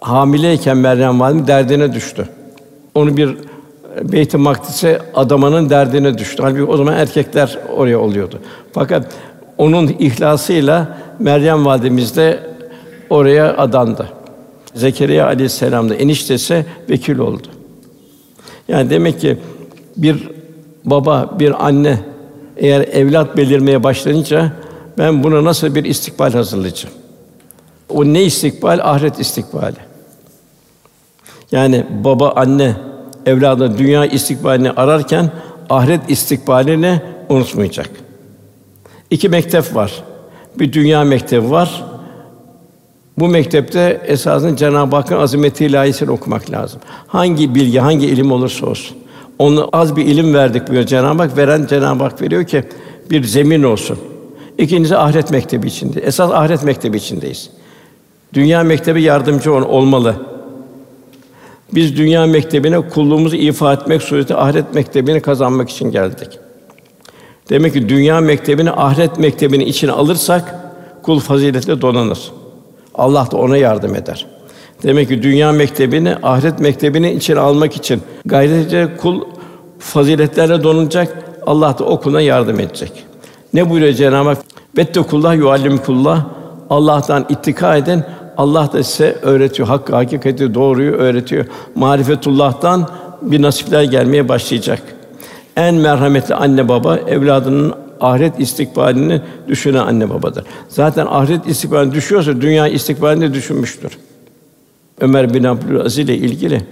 hamileyken 0.00 0.76
Meryem 0.76 1.20
validemiz 1.20 1.48
derdine 1.48 1.92
düştü. 1.92 2.28
Onu 2.94 3.16
bir 3.16 3.36
Beyt-i 4.02 4.36
Makdis'e 4.36 5.00
adamanın 5.14 5.70
derdine 5.70 6.18
düştü. 6.18 6.42
Halbuki 6.42 6.64
o 6.64 6.76
zaman 6.76 6.94
erkekler 6.94 7.58
oraya 7.76 7.98
oluyordu. 7.98 8.38
Fakat 8.72 9.06
onun 9.58 9.96
ihlasıyla 9.98 10.98
Meryem 11.18 11.66
validemiz 11.66 12.16
de 12.16 12.40
oraya 13.10 13.56
adandı. 13.56 14.08
Zekeriya 14.74 15.26
aleyhisselam 15.26 15.90
da 15.90 15.94
eniştesi 15.94 16.66
vekil 16.90 17.18
oldu. 17.18 17.46
Yani 18.68 18.90
demek 18.90 19.20
ki 19.20 19.38
bir 19.96 20.28
baba, 20.84 21.30
bir 21.38 21.66
anne 21.66 21.98
eğer 22.56 22.80
evlat 22.80 23.36
belirmeye 23.36 23.84
başlayınca 23.84 24.52
ben 24.98 25.24
buna 25.24 25.44
nasıl 25.44 25.74
bir 25.74 25.84
istikbal 25.84 26.32
hazırlayacağım? 26.32 26.94
O 27.88 28.04
ne 28.04 28.22
istikbal? 28.22 28.78
Ahiret 28.82 29.20
istikbali. 29.20 29.76
Yani 31.52 31.86
baba, 32.04 32.32
anne 32.36 32.76
evladı 33.26 33.78
dünya 33.78 34.06
istikbalini 34.06 34.70
ararken 34.70 35.30
ahiret 35.70 36.10
istikbalini 36.10 37.00
unutmayacak. 37.28 37.90
İki 39.10 39.28
mektep 39.28 39.74
var. 39.74 40.02
Bir 40.58 40.72
dünya 40.72 41.04
mektebi 41.04 41.50
var. 41.50 41.84
Bu 43.18 43.28
mektepte 43.28 44.02
esasın 44.06 44.56
Cenab-ı 44.56 44.96
Hakk'ın 44.96 45.16
azameti 45.16 45.66
ilahisini 45.66 46.10
okumak 46.10 46.50
lazım. 46.50 46.80
Hangi 47.06 47.54
bilgi, 47.54 47.78
hangi 47.78 48.06
ilim 48.06 48.32
olursa 48.32 48.66
olsun. 48.66 48.96
Onu 49.38 49.68
az 49.72 49.96
bir 49.96 50.04
ilim 50.04 50.34
verdik 50.34 50.62
buyuruyor 50.68 50.86
Cenab-ı 50.86 51.22
Hak. 51.22 51.36
Veren 51.36 51.66
Cenab-ı 51.66 52.02
Hak 52.04 52.22
veriyor 52.22 52.44
ki 52.44 52.64
bir 53.10 53.24
zemin 53.24 53.62
olsun. 53.62 53.98
İkincisi 54.58 54.96
ahiret 54.96 55.30
mektebi 55.30 55.66
içinde. 55.66 56.00
Esas 56.00 56.30
ahiret 56.30 56.62
mektebi 56.62 56.96
içindeyiz. 56.96 57.50
Dünya 58.34 58.62
mektebi 58.62 59.02
yardımcı 59.02 59.54
olmalı. 59.54 60.16
Biz 61.74 61.96
dünya 61.96 62.26
mektebine 62.26 62.80
kulluğumuzu 62.80 63.36
ifa 63.36 63.72
etmek 63.72 64.02
sureti 64.02 64.34
ahiret 64.34 64.74
mektebini 64.74 65.20
kazanmak 65.20 65.70
için 65.70 65.90
geldik. 65.90 66.28
Demek 67.50 67.72
ki 67.72 67.88
dünya 67.88 68.20
mektebini 68.20 68.70
ahiret 68.70 69.18
mektebinin 69.18 69.66
içine 69.66 69.92
alırsak 69.92 70.54
kul 71.02 71.20
faziletle 71.20 71.80
donanır. 71.80 72.32
Allah 72.94 73.28
da 73.30 73.36
ona 73.36 73.56
yardım 73.56 73.94
eder. 73.94 74.26
Demek 74.82 75.08
ki 75.08 75.22
dünya 75.22 75.52
mektebini 75.52 76.16
ahiret 76.22 76.60
mektebinin 76.60 77.16
içine 77.16 77.40
almak 77.40 77.76
için 77.76 78.02
gayret 78.26 78.62
edecek 78.62 79.00
kul 79.00 79.20
faziletlerle 79.78 80.62
donanacak. 80.62 81.24
Allah 81.46 81.78
da 81.78 81.84
okuna 81.84 82.20
yardım 82.20 82.60
edecek. 82.60 83.04
Ne 83.54 83.70
buyuruyor 83.70 83.92
Cenab-ı 83.92 84.28
Hak? 84.28 84.38
Vettekullah 84.78 85.36
yuallimkullah. 85.36 86.24
Allah'tan 86.70 87.26
ittika 87.28 87.76
edin. 87.76 88.04
Allah 88.36 88.72
da 88.72 88.82
size 88.82 89.18
öğretiyor. 89.22 89.68
Hakkı, 89.68 89.94
hakikati, 89.94 90.54
doğruyu 90.54 90.92
öğretiyor. 90.92 91.44
Marifetullah'tan 91.74 92.88
bir 93.22 93.42
nasipler 93.42 93.82
gelmeye 93.82 94.28
başlayacak. 94.28 94.82
En 95.58 95.74
merhametli 95.74 96.34
anne 96.34 96.68
baba 96.68 96.96
evladının 96.96 97.74
ahiret 98.00 98.40
istikbalini 98.40 99.20
düşünen 99.48 99.78
anne 99.86 100.10
babadır. 100.10 100.44
Zaten 100.68 101.06
ahiret 101.06 101.46
istikbalini 101.46 101.94
düşüyorsa 101.94 102.40
dünya 102.40 102.68
istikbalini 102.68 103.30
de 103.30 103.34
düşünmüştür. 103.34 103.98
Ömer 105.00 105.34
bin 105.34 105.44
Abdülaziz 105.44 105.98
ile 105.98 106.16
ilgili 106.16 106.62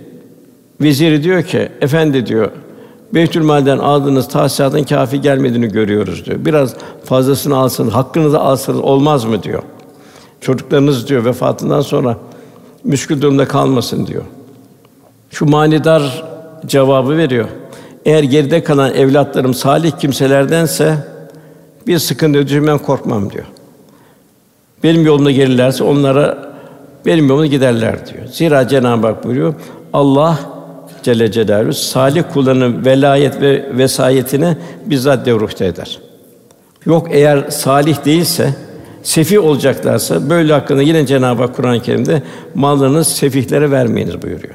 veziri 0.80 1.22
diyor 1.22 1.42
ki, 1.42 1.68
efendi 1.80 2.26
diyor, 2.26 2.50
Beytülmal'den 3.14 3.78
aldığınız 3.78 4.28
tahsilatın 4.28 4.84
kafi 4.84 5.20
gelmediğini 5.20 5.68
görüyoruz 5.68 6.26
diyor. 6.26 6.44
Biraz 6.44 6.74
fazlasını 7.04 7.56
alsanız, 7.56 7.92
hakkınızı 7.92 8.40
alsanız 8.40 8.80
olmaz 8.80 9.24
mı 9.24 9.42
diyor. 9.42 9.62
Çocuklarınız 10.40 11.08
diyor 11.08 11.24
vefatından 11.24 11.80
sonra 11.80 12.16
müşkül 12.84 13.20
durumda 13.20 13.48
kalmasın 13.48 14.06
diyor. 14.06 14.22
Şu 15.30 15.46
manidar 15.46 16.24
cevabı 16.66 17.16
veriyor. 17.16 17.48
Eğer 18.06 18.22
geride 18.22 18.64
kalan 18.64 18.94
evlatlarım 18.94 19.54
salih 19.54 19.90
kimselerdense 19.90 20.96
bir 21.86 21.98
sıkıntı 21.98 22.48
düşmem 22.48 22.78
korkmam 22.78 23.32
diyor. 23.32 23.44
Benim 24.82 25.06
yolumda 25.06 25.30
gelirlerse 25.30 25.84
onlara 25.84 26.52
benim 27.06 27.28
yolumda 27.28 27.46
giderler 27.46 28.06
diyor. 28.06 28.26
Zira 28.26 28.68
Cenab-ı 28.68 29.06
Hak 29.06 29.24
buyuruyor. 29.24 29.54
Allah 29.92 30.38
Celle 31.02 31.32
Celaluhu 31.32 31.72
salih 31.72 32.22
kullarının 32.32 32.84
velayet 32.84 33.40
ve 33.40 33.78
vesayetini 33.78 34.56
bizzat 34.86 35.26
devruhte 35.26 35.66
eder. 35.66 35.98
Yok 36.86 37.08
eğer 37.10 37.50
salih 37.50 38.04
değilse, 38.04 38.54
sefi 39.02 39.40
olacaklarsa 39.40 40.30
böyle 40.30 40.52
hakkında 40.52 40.82
yine 40.82 41.06
Cenab-ı 41.06 41.42
Hak 41.42 41.56
Kur'an-ı 41.56 41.82
Kerim'de 41.82 42.22
mallarını 42.54 43.04
sefihlere 43.04 43.70
vermeyiniz 43.70 44.22
buyuruyor. 44.22 44.54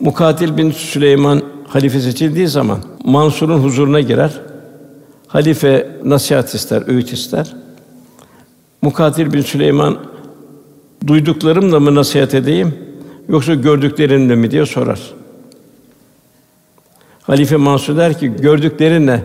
Mukatil 0.00 0.56
bin 0.56 0.70
Süleyman 0.70 1.51
halife 1.72 2.00
seçildiği 2.00 2.48
zaman 2.48 2.78
Mansur'un 3.04 3.58
huzuruna 3.58 4.00
girer. 4.00 4.40
Halife 5.26 5.90
nasihat 6.04 6.54
ister, 6.54 6.82
öğüt 6.86 7.12
ister. 7.12 7.56
Mukatil 8.82 9.32
bin 9.32 9.40
Süleyman 9.40 9.98
duyduklarımla 11.06 11.80
mı 11.80 11.94
nasihat 11.94 12.34
edeyim 12.34 12.74
yoksa 13.28 13.54
gördüklerimle 13.54 14.36
mi 14.36 14.50
diye 14.50 14.66
sorar. 14.66 15.00
Halife 17.22 17.56
Mansur 17.56 17.96
der 17.96 18.18
ki 18.18 18.32
gördüklerinle 18.40 19.22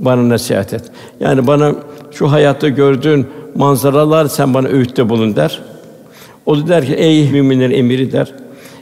bana 0.00 0.28
nasihat 0.28 0.74
et. 0.74 0.82
Yani 1.20 1.46
bana 1.46 1.74
şu 2.10 2.30
hayatta 2.30 2.68
gördüğün 2.68 3.26
manzaralar 3.54 4.26
sen 4.26 4.54
bana 4.54 4.68
öğütte 4.68 5.08
bulun 5.08 5.36
der. 5.36 5.60
O 6.46 6.58
da 6.58 6.68
der 6.68 6.86
ki 6.86 6.94
ey 6.94 7.30
müminlerin 7.30 7.74
emiri 7.74 8.12
der. 8.12 8.34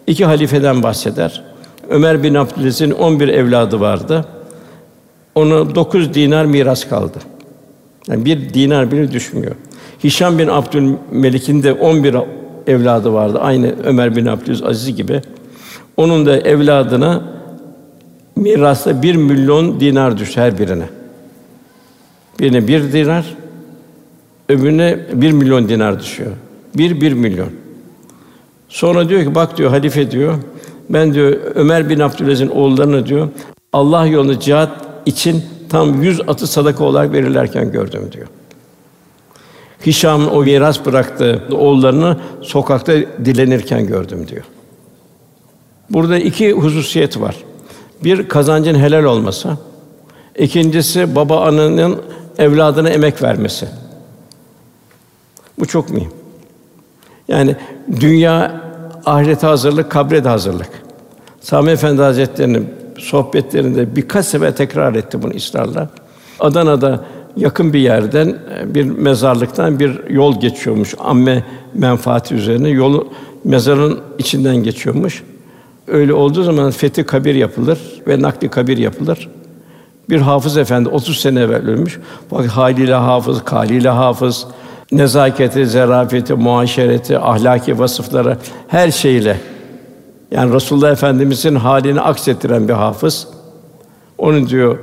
İki 0.07 0.25
halifeden 0.25 0.83
bahseder. 0.83 1.50
Ömer 1.91 2.23
bin 2.23 2.35
Abdülaziz'in 2.35 2.91
11 2.91 3.29
evladı 3.29 3.81
vardı. 3.81 4.25
Ona 5.35 5.75
dokuz 5.75 6.15
dinar 6.15 6.45
miras 6.45 6.89
kaldı. 6.89 7.19
Yani 8.09 8.25
bir 8.25 8.55
dinar 8.55 8.93
bile 8.93 9.13
düşmüyor. 9.13 9.55
Hişam 10.05 10.39
bin 10.39 10.49
Abdülmelik'in 10.49 11.63
de 11.63 11.73
11 11.73 12.17
evladı 12.67 13.13
vardı. 13.13 13.39
Aynı 13.41 13.75
Ömer 13.85 14.17
bin 14.17 14.27
Abdülaziz 14.27 14.97
gibi. 14.97 15.21
Onun 15.97 16.27
da 16.27 16.39
evladına 16.39 17.23
mirasta 18.37 19.03
bir 19.03 19.15
milyon 19.15 19.81
dinar 19.81 20.19
düş 20.19 20.37
her 20.37 20.59
birine. 20.59 20.89
Birine 22.41 22.69
bir 22.69 22.93
dinar, 22.93 23.37
öbürüne 24.49 24.99
bir 25.13 25.33
milyon 25.33 25.69
dinar 25.69 26.01
düşüyor. 26.01 26.31
Bir, 26.75 27.01
bir 27.01 27.13
milyon. 27.13 27.51
Sonra 28.69 29.09
diyor 29.09 29.23
ki, 29.23 29.35
bak 29.35 29.59
diyor, 29.59 29.71
halife 29.71 30.11
diyor, 30.11 30.35
ben 30.91 31.15
diyor 31.15 31.37
Ömer 31.55 31.89
bin 31.89 32.01
Abdülaziz'in 32.01 32.49
oğullarını 32.49 33.07
diyor 33.07 33.29
Allah 33.73 34.07
yolunda 34.07 34.41
cihat 34.41 34.71
için 35.07 35.45
tam 35.69 36.03
yüz 36.03 36.21
atı 36.21 36.47
sadaka 36.47 36.85
olarak 36.85 37.13
verirlerken 37.13 37.73
gördüm 37.73 38.09
diyor. 38.13 38.27
Hişam'ın 39.87 40.27
o 40.27 40.43
miras 40.43 40.87
bıraktığı 40.87 41.43
oğullarını 41.53 42.17
sokakta 42.43 42.93
dilenirken 43.25 43.87
gördüm 43.87 44.29
diyor. 44.29 44.45
Burada 45.91 46.19
iki 46.19 46.53
hususiyet 46.53 47.21
var. 47.21 47.37
Bir 48.05 48.29
kazancın 48.29 48.75
helal 48.75 49.05
olması. 49.05 49.49
İkincisi 50.39 51.15
baba 51.17 51.41
ananın 51.41 52.03
evladına 52.39 52.89
emek 52.89 53.23
vermesi. 53.23 53.69
Bu 55.59 55.67
çok 55.67 55.91
mühim. 55.91 56.13
Yani 57.29 57.57
dünya 58.01 58.61
ahirete 59.07 59.47
hazırlık, 59.47 59.91
kabre 59.91 60.25
de 60.25 60.29
hazırlık. 60.29 60.80
Sami 61.41 61.71
Efendi 61.71 62.03
Hazretleri'nin 62.03 62.69
sohbetlerinde 62.99 63.97
birkaç 63.97 64.27
sefer 64.27 64.57
tekrar 64.57 64.95
etti 64.95 65.23
bunu 65.23 65.35
ısrarla. 65.35 65.89
Adana'da 66.41 67.05
yakın 67.37 67.73
bir 67.73 67.79
yerden 67.79 68.39
bir 68.67 68.85
mezarlıktan 68.85 69.79
bir 69.79 70.11
yol 70.11 70.41
geçiyormuş 70.41 70.95
amme 70.99 71.45
menfaati 71.75 72.35
üzerine. 72.35 72.69
Yolu 72.69 73.09
mezarın 73.45 74.01
içinden 74.19 74.57
geçiyormuş. 74.57 75.23
Öyle 75.89 76.15
olduğu 76.15 76.43
zaman 76.43 76.71
fethi 76.71 77.05
kabir 77.05 77.35
yapılır 77.35 77.79
ve 78.07 78.23
nakli 78.23 78.49
kabir 78.49 78.79
yapılır. 78.79 79.29
Bir 80.11 80.21
hafız 80.21 80.57
efendi 80.57 80.89
30 80.89 81.21
sene 81.21 81.41
evvel 81.41 81.69
ölmüş. 81.69 81.99
Bak 82.31 82.47
haliyle 82.47 82.95
hafız, 82.95 83.45
kaliyle 83.45 83.89
hafız, 83.89 84.47
nezaketi, 84.93 85.67
zerafeti, 85.67 86.35
muaşereti, 86.35 87.19
ahlaki 87.19 87.79
vasıfları 87.79 88.37
her 88.69 88.91
şeyle 88.91 89.37
yani 90.31 90.55
Resulullah 90.55 90.93
Efendimizin 90.93 91.55
halini 91.55 92.01
aksettiren 92.01 92.69
bir 92.69 92.73
hafız. 92.73 93.29
Onun 94.19 94.49
diyor 94.49 94.79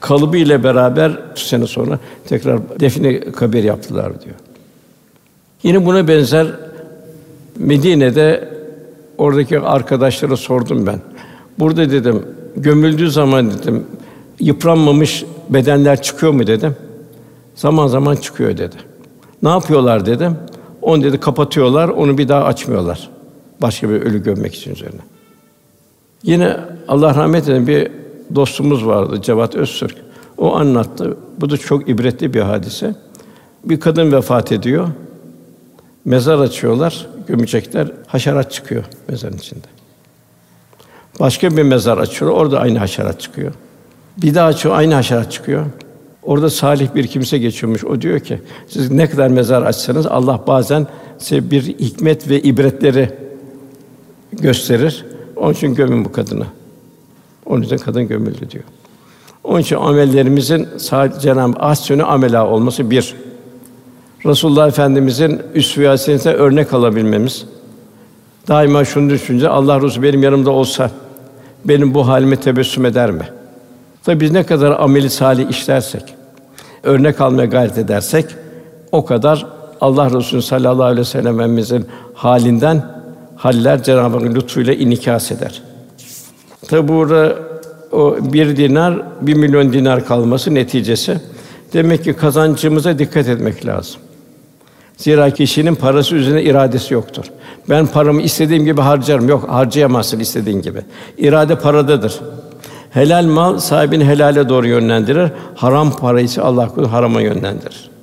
kalıbı 0.00 0.36
ile 0.36 0.64
beraber 0.64 1.18
sene 1.34 1.66
sonra 1.66 1.98
tekrar 2.28 2.80
define 2.80 3.20
kabir 3.20 3.64
yaptılar 3.64 4.20
diyor. 4.20 4.34
Yine 5.62 5.86
buna 5.86 6.08
benzer 6.08 6.46
Medine'de 7.58 8.48
oradaki 9.18 9.60
arkadaşlara 9.60 10.36
sordum 10.36 10.86
ben. 10.86 11.00
Burada 11.58 11.90
dedim 11.90 12.22
gömüldüğü 12.56 13.10
zaman 13.10 13.50
dedim 13.50 13.86
yıpranmamış 14.40 15.24
bedenler 15.48 16.02
çıkıyor 16.02 16.32
mu 16.32 16.46
dedim. 16.46 16.76
Zaman 17.54 17.86
zaman 17.86 18.16
çıkıyor 18.16 18.56
dedi. 18.56 18.76
Ne 19.42 19.48
yapıyorlar 19.48 20.06
dedim. 20.06 20.36
Onu 20.82 21.02
dedi 21.02 21.20
kapatıyorlar, 21.20 21.88
onu 21.88 22.18
bir 22.18 22.28
daha 22.28 22.44
açmıyorlar. 22.44 23.10
Başka 23.62 23.88
bir 23.88 24.02
ölü 24.02 24.22
gömmek 24.22 24.54
için 24.54 24.74
üzerine. 24.74 25.00
Yine 26.22 26.56
Allah 26.88 27.14
rahmet 27.14 27.48
eylesin 27.48 27.66
bir 27.66 27.90
dostumuz 28.34 28.86
vardı 28.86 29.22
Cevat 29.22 29.54
Öztürk. 29.54 29.96
O 30.38 30.54
anlattı. 30.54 31.16
Bu 31.40 31.50
da 31.50 31.56
çok 31.56 31.88
ibretli 31.88 32.34
bir 32.34 32.40
hadise. 32.40 32.94
Bir 33.64 33.80
kadın 33.80 34.12
vefat 34.12 34.52
ediyor. 34.52 34.88
Mezar 36.04 36.38
açıyorlar, 36.38 37.06
gömecekler. 37.28 37.92
Haşerat 38.06 38.52
çıkıyor 38.52 38.84
mezarın 39.08 39.36
içinde. 39.36 39.66
Başka 41.20 41.56
bir 41.56 41.62
mezar 41.62 41.98
açıyor. 41.98 42.30
Orada 42.30 42.60
aynı 42.60 42.78
haşerat 42.78 43.20
çıkıyor. 43.20 43.52
Bir 44.16 44.34
daha 44.34 44.46
açıyor, 44.46 44.76
aynı 44.76 44.94
haşerat 44.94 45.32
çıkıyor. 45.32 45.66
Orada 46.22 46.50
salih 46.50 46.94
bir 46.94 47.06
kimse 47.06 47.38
geçiyormuş. 47.38 47.84
O 47.84 48.00
diyor 48.00 48.20
ki, 48.20 48.40
siz 48.68 48.90
ne 48.90 49.10
kadar 49.10 49.28
mezar 49.28 49.62
açsanız 49.62 50.06
Allah 50.06 50.40
bazen 50.46 50.86
size 51.18 51.50
bir 51.50 51.62
hikmet 51.62 52.28
ve 52.28 52.40
ibretleri 52.40 53.23
gösterir. 54.40 55.04
Onun 55.36 55.52
için 55.52 55.74
gömün 55.74 56.04
bu 56.04 56.12
kadını. 56.12 56.46
Onun 57.46 57.62
için 57.62 57.76
kadın 57.76 58.08
gömüldü 58.08 58.50
diyor. 58.50 58.64
Onun 59.44 59.60
için 59.60 59.76
amellerimizin 59.76 60.68
sadece 60.78 61.20
Cenab-ı 61.20 61.58
Hak 61.58 61.90
amela 61.90 62.46
olması 62.46 62.90
bir. 62.90 63.14
Resulullah 64.26 64.68
Efendimizin 64.68 65.42
üsve 65.54 65.86
hasenete 65.86 66.32
örnek 66.32 66.72
alabilmemiz. 66.74 67.46
Daima 68.48 68.84
şunu 68.84 69.10
düşünce 69.10 69.48
Allah 69.48 69.82
Resulü 69.82 70.02
benim 70.02 70.22
yanımda 70.22 70.50
olsa 70.50 70.90
benim 71.64 71.94
bu 71.94 72.08
halime 72.08 72.36
tebessüm 72.36 72.84
eder 72.86 73.10
mi? 73.10 73.28
Tabi 74.04 74.20
biz 74.20 74.30
ne 74.30 74.46
kadar 74.46 74.80
ameli 74.80 75.10
salih 75.10 75.50
işlersek, 75.50 76.14
örnek 76.82 77.20
almaya 77.20 77.46
gayret 77.46 77.78
edersek 77.78 78.26
o 78.92 79.04
kadar 79.04 79.46
Allah 79.80 80.10
Resulü 80.10 80.42
sallallahu 80.42 80.82
aleyhi 80.82 81.00
ve 81.00 81.04
sellem'imizin 81.04 81.86
halinden 82.14 82.93
haller 83.36 83.82
Cenab-ı 83.82 84.16
Hakk'ın 84.16 84.34
lütfuyla 84.34 84.74
inikas 84.74 85.32
eder. 85.32 85.62
Tabi 86.68 86.88
burada 86.88 87.36
o 87.92 88.16
bir 88.20 88.56
dinar, 88.56 89.02
bir 89.20 89.34
milyon 89.34 89.72
dinar 89.72 90.06
kalması 90.06 90.54
neticesi. 90.54 91.20
Demek 91.72 92.04
ki 92.04 92.12
kazancımıza 92.12 92.98
dikkat 92.98 93.28
etmek 93.28 93.66
lazım. 93.66 94.00
Zira 94.96 95.30
kişinin 95.30 95.74
parası 95.74 96.16
üzerine 96.16 96.42
iradesi 96.42 96.94
yoktur. 96.94 97.24
Ben 97.70 97.86
paramı 97.86 98.22
istediğim 98.22 98.64
gibi 98.64 98.80
harcarım. 98.80 99.28
Yok, 99.28 99.48
harcayamazsın 99.48 100.20
istediğin 100.20 100.62
gibi. 100.62 100.80
İrade 101.18 101.58
paradadır. 101.58 102.20
Helal 102.90 103.24
mal 103.24 103.58
sahibini 103.58 104.04
helale 104.04 104.48
doğru 104.48 104.66
yönlendirir. 104.68 105.30
Haram 105.54 105.96
parayı 105.96 106.24
ise 106.24 106.42
Allah 106.42 106.68
korusun 106.68 106.90
harama 106.90 107.20
yönlendirir. 107.20 107.93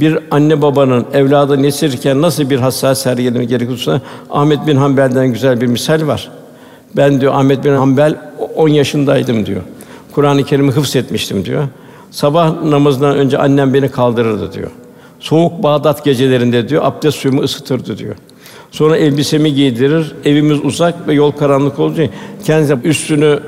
Bir 0.00 0.18
anne 0.30 0.62
babanın 0.62 1.06
evladı 1.12 1.62
nesirken 1.62 2.22
nasıl 2.22 2.50
bir 2.50 2.58
hassas 2.58 3.02
sergileme 3.02 3.44
gerekiyorsa 3.44 4.00
Ahmet 4.30 4.66
bin 4.66 4.76
Hanbel'den 4.76 5.32
güzel 5.32 5.60
bir 5.60 5.66
misal 5.66 6.06
var. 6.06 6.30
Ben 6.96 7.20
diyor 7.20 7.34
Ahmet 7.34 7.64
bin 7.64 7.72
Hanbel 7.72 8.16
10 8.56 8.68
yaşındaydım 8.68 9.46
diyor. 9.46 9.62
Kur'an-ı 10.12 10.44
Kerim'i 10.44 10.72
hıfz 10.72 10.96
etmiştim 10.96 11.44
diyor. 11.44 11.64
Sabah 12.10 12.62
namazından 12.62 13.16
önce 13.16 13.38
annem 13.38 13.74
beni 13.74 13.88
kaldırırdı 13.88 14.52
diyor. 14.52 14.70
Soğuk 15.20 15.62
Bağdat 15.62 16.04
gecelerinde 16.04 16.68
diyor 16.68 16.84
abdest 16.84 17.18
suyumu 17.18 17.42
ısıtırdı 17.42 17.98
diyor. 17.98 18.14
Sonra 18.70 18.96
elbisemi 18.96 19.54
giydirir. 19.54 20.14
Evimiz 20.24 20.64
uzak 20.64 21.08
ve 21.08 21.14
yol 21.14 21.32
karanlık 21.32 21.78
olunca 21.78 22.08
kendisi 22.44 22.74
üstünü 22.84 23.40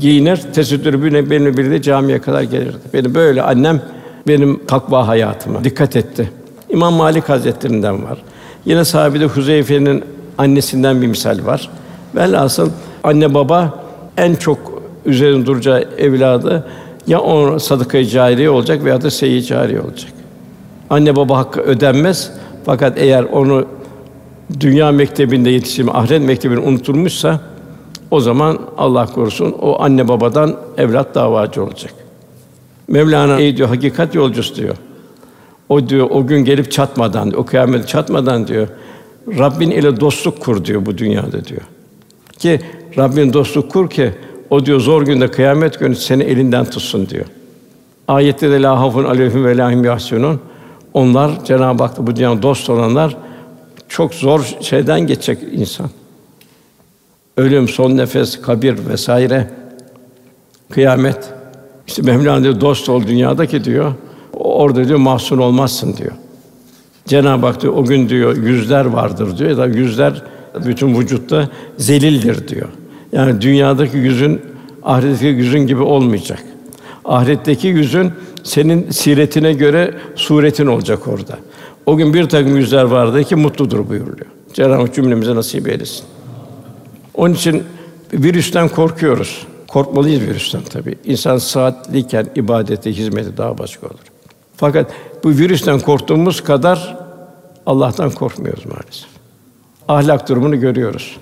giyinir, 0.00 0.36
tesettürü 0.54 1.04
bine 1.04 1.30
benimle 1.30 1.56
birlikte 1.56 1.82
camiye 1.82 2.20
kadar 2.20 2.42
gelirdi. 2.42 2.78
Beni 2.94 3.14
böyle 3.14 3.42
annem 3.42 3.82
benim 4.28 4.66
takva 4.66 5.08
hayatıma 5.08 5.64
dikkat 5.64 5.96
etti. 5.96 6.30
İmam 6.68 6.94
Malik 6.94 7.28
Hazretlerinden 7.28 8.04
var. 8.04 8.18
Yine 8.64 8.84
sahabede 8.84 9.24
Huzeyfe'nin 9.24 10.04
annesinden 10.38 11.02
bir 11.02 11.06
misal 11.06 11.46
var. 11.46 11.70
Velhasıl 12.14 12.70
anne 13.04 13.34
baba 13.34 13.84
en 14.16 14.34
çok 14.34 14.58
üzerinde 15.04 15.46
duracağı 15.46 15.80
evladı 15.98 16.66
ya 17.06 17.20
o 17.20 17.58
sadaka-i 17.58 18.48
olacak 18.48 18.84
veya 18.84 19.02
da 19.02 19.10
seyyi 19.10 19.44
cariye 19.44 19.80
olacak. 19.80 20.12
Anne 20.90 21.16
baba 21.16 21.38
hakkı 21.38 21.60
ödenmez. 21.60 22.32
Fakat 22.64 22.98
eğer 22.98 23.22
onu 23.24 23.66
dünya 24.60 24.92
mektebinde 24.92 25.50
yetiştirme, 25.50 25.92
ahiret 25.92 26.22
mektebinde 26.22 26.60
unutulmuşsa 26.60 27.40
o 28.10 28.20
zaman 28.20 28.58
Allah 28.78 29.06
korusun 29.06 29.52
o 29.60 29.82
anne 29.82 30.08
babadan 30.08 30.56
evlat 30.78 31.14
davacı 31.14 31.64
olacak. 31.64 31.99
Mevlana 32.90 33.40
ey 33.40 33.56
diyor 33.56 33.68
hakikat 33.68 34.14
yolcusu 34.14 34.54
diyor. 34.54 34.76
O 35.68 35.88
diyor 35.88 36.10
o 36.10 36.26
gün 36.26 36.44
gelip 36.44 36.72
çatmadan, 36.72 37.32
o 37.32 37.44
kıyamet 37.44 37.88
çatmadan 37.88 38.46
diyor. 38.46 38.68
Rabbin 39.38 39.70
ile 39.70 40.00
dostluk 40.00 40.40
kur 40.40 40.64
diyor 40.64 40.86
bu 40.86 40.98
dünyada 40.98 41.44
diyor. 41.44 41.62
Ki 42.38 42.60
Rabbin 42.96 43.32
dostluk 43.32 43.72
kur 43.72 43.90
ki 43.90 44.12
o 44.50 44.66
diyor 44.66 44.80
zor 44.80 45.02
günde 45.02 45.30
kıyamet 45.30 45.78
günü 45.78 45.96
seni 45.96 46.22
elinden 46.22 46.64
tutsun 46.64 47.08
diyor. 47.08 47.24
Ayette 48.08 48.50
de 48.50 48.62
la 48.62 48.80
hafun 48.80 49.04
aleyhim 49.04 49.44
ve 49.44 49.56
lahim 49.56 49.84
yahsunun. 49.84 50.40
Onlar 50.94 51.44
Cenab-ı 51.44 51.82
Hak 51.82 52.06
bu 52.06 52.16
dünyada 52.16 52.42
dost 52.42 52.70
olanlar 52.70 53.16
çok 53.88 54.14
zor 54.14 54.46
şeyden 54.60 55.00
geçecek 55.00 55.38
insan. 55.52 55.90
Ölüm, 57.36 57.68
son 57.68 57.96
nefes, 57.96 58.40
kabir 58.40 58.88
vesaire, 58.88 59.50
kıyamet. 60.70 61.39
İşte 61.90 62.02
Mevlana 62.02 62.42
diyor, 62.42 62.60
dost 62.60 62.88
ol 62.88 63.06
dünyadaki 63.06 63.64
diyor. 63.64 63.92
Orada 64.32 64.88
diyor 64.88 64.98
mahzun 64.98 65.38
olmazsın 65.38 65.96
diyor. 65.96 66.12
Cenab-ı 67.06 67.46
Hak 67.46 67.62
diyor 67.62 67.72
o 67.76 67.84
gün 67.84 68.08
diyor 68.08 68.36
yüzler 68.36 68.84
vardır 68.84 69.38
diyor. 69.38 69.50
Ya 69.50 69.56
da 69.56 69.66
yüzler 69.66 70.22
bütün 70.66 70.98
vücutta 70.98 71.48
zelildir 71.78 72.48
diyor. 72.48 72.68
Yani 73.12 73.40
dünyadaki 73.40 73.96
yüzün 73.96 74.40
ahiretteki 74.82 75.26
yüzün 75.26 75.66
gibi 75.66 75.82
olmayacak. 75.82 76.42
Ahiretteki 77.04 77.68
yüzün 77.68 78.12
senin 78.42 78.90
siretine 78.90 79.52
göre 79.52 79.94
suretin 80.16 80.66
olacak 80.66 81.08
orada. 81.08 81.38
O 81.86 81.96
gün 81.96 82.14
bir 82.14 82.28
takım 82.28 82.56
yüzler 82.56 82.84
vardı 82.84 83.24
ki 83.24 83.36
mutludur 83.36 83.88
buyuruluyor. 83.88 84.26
Cenab-ı 84.52 84.74
Hak 84.74 84.94
cümlemize 84.94 85.34
nasip 85.34 85.68
eylesin. 85.68 86.04
Onun 87.14 87.34
için 87.34 87.62
virüsten 88.12 88.68
korkuyoruz. 88.68 89.46
Korkmalıyız 89.72 90.20
virüsten 90.20 90.62
tabii. 90.62 90.94
İnsan 91.04 91.38
saatliyken 91.38 92.26
ibadete, 92.36 92.92
hizmete 92.92 93.36
daha 93.36 93.58
başka 93.58 93.86
olur. 93.86 94.00
Fakat 94.56 94.90
bu 95.24 95.28
virüsten 95.28 95.80
korktuğumuz 95.80 96.40
kadar 96.40 96.96
Allah'tan 97.66 98.10
korkmuyoruz 98.10 98.66
maalesef. 98.66 99.08
Ahlak 99.88 100.28
durumunu 100.28 100.60
görüyoruz. 100.60 101.16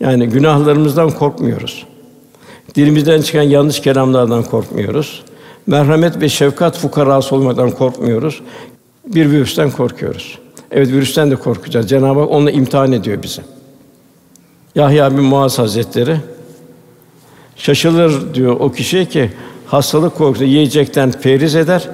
Yani 0.00 0.28
günahlarımızdan 0.28 1.10
korkmuyoruz. 1.10 1.86
Dilimizden 2.74 3.20
çıkan 3.20 3.42
yanlış 3.42 3.80
kelamlardan 3.80 4.42
korkmuyoruz. 4.42 5.22
Merhamet 5.66 6.20
ve 6.20 6.28
şefkat 6.28 6.78
fukarası 6.78 7.36
olmadan 7.36 7.70
korkmuyoruz. 7.70 8.40
Bir 9.06 9.30
virüsten 9.30 9.70
korkuyoruz. 9.70 10.38
Evet 10.70 10.88
virüsten 10.88 11.30
de 11.30 11.36
korkacağız. 11.36 11.88
Cenab-ı 11.88 12.20
Hak 12.20 12.30
onunla 12.30 12.50
imtihan 12.50 12.92
ediyor 12.92 13.22
bizi. 13.22 13.42
Yahya 14.74 15.10
bin 15.10 15.24
Muaz 15.24 15.58
Hazretleri 15.58 16.16
şaşılır 17.56 18.34
diyor 18.34 18.56
o 18.60 18.72
kişi 18.72 19.08
ki 19.08 19.30
hastalık 19.66 20.14
korkusu 20.14 20.44
yiyecekten 20.44 21.12
periz 21.12 21.54
eder, 21.54 21.88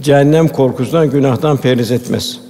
cehennem 0.00 0.48
korkusundan 0.48 1.10
günahtan 1.10 1.56
periz 1.56 1.90
etmez. 1.90 2.40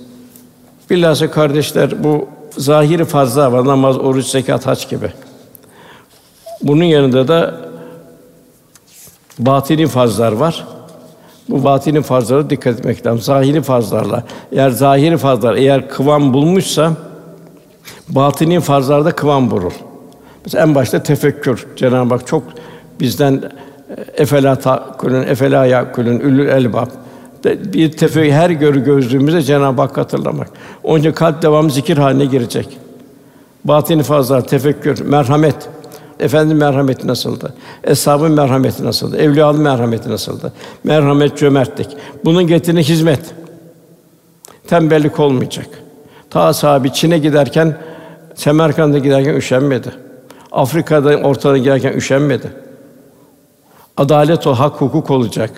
Bilhassa 0.90 1.30
kardeşler 1.30 2.04
bu 2.04 2.28
zahiri 2.56 3.04
fazla 3.04 3.52
var 3.52 3.66
namaz, 3.66 3.98
oruç, 3.98 4.26
zekat, 4.26 4.66
hac 4.66 4.90
gibi. 4.90 5.12
Bunun 6.62 6.84
yanında 6.84 7.28
da 7.28 7.60
batini 9.38 9.86
fazlar 9.86 10.32
var. 10.32 10.66
Bu 11.48 11.64
batini 11.64 12.02
fazlara 12.02 12.50
dikkat 12.50 12.78
etmek 12.78 13.06
lazım. 13.06 13.20
Zahiri 13.20 13.62
fazlarla. 13.62 14.24
Eğer 14.52 14.70
zahiri 14.70 15.16
fazlar 15.16 15.54
eğer 15.54 15.88
kıvam 15.88 16.34
bulmuşsa 16.34 16.92
batini 18.08 18.60
fazlarda 18.60 19.12
kıvam 19.12 19.50
bulur. 19.50 19.72
Mesela 20.44 20.64
en 20.64 20.74
başta 20.74 21.02
tefekkür. 21.02 21.66
Cenab-ı 21.76 22.14
Hak 22.14 22.26
çok 22.26 22.42
bizden 23.00 23.34
e, 23.34 24.22
efela 24.22 24.56
takulun, 24.56 25.22
efela 25.22 25.66
yakulun, 25.66 26.20
ülül 26.20 26.48
elbab 26.48 26.88
bir 27.44 27.92
tefekkür 27.92 28.32
her 28.32 28.50
görü 28.50 28.84
gözlüğümüzde 28.84 29.42
Cenab-ı 29.42 29.82
Hak 29.82 29.96
hatırlamak. 29.96 30.48
İçin 30.84 31.12
kalp 31.12 31.42
devamlı 31.42 31.70
zikir 31.70 31.98
haline 31.98 32.24
girecek. 32.24 32.78
Batini 33.64 34.02
fazla 34.02 34.42
tefekkür, 34.42 35.00
merhamet. 35.00 35.68
Efendim 36.20 36.56
merhameti 36.56 37.06
nasıldı? 37.06 37.54
Eshabın 37.84 38.32
merhameti 38.32 38.84
nasıldı? 38.84 39.16
Evliyaların 39.16 39.60
merhameti 39.60 40.10
nasıldı? 40.10 40.52
Merhamet, 40.84 41.38
cömertlik. 41.38 41.88
Bunun 42.24 42.46
getirdiği 42.46 42.82
hizmet. 42.82 43.20
Tembellik 44.68 45.20
olmayacak. 45.20 45.66
Ta 46.30 46.52
sahabi 46.52 46.92
Çin'e 46.92 47.18
giderken, 47.18 47.76
Semerkant'a 48.34 48.98
giderken 48.98 49.34
üşenmedi. 49.34 49.88
Afrika'da 50.52 51.16
ortada 51.16 51.58
giderken 51.58 51.92
üşenmedi. 51.92 52.50
Adalet 53.96 54.46
o, 54.46 54.54
hak 54.54 54.80
hukuk 54.80 55.10
olacak. 55.10 55.50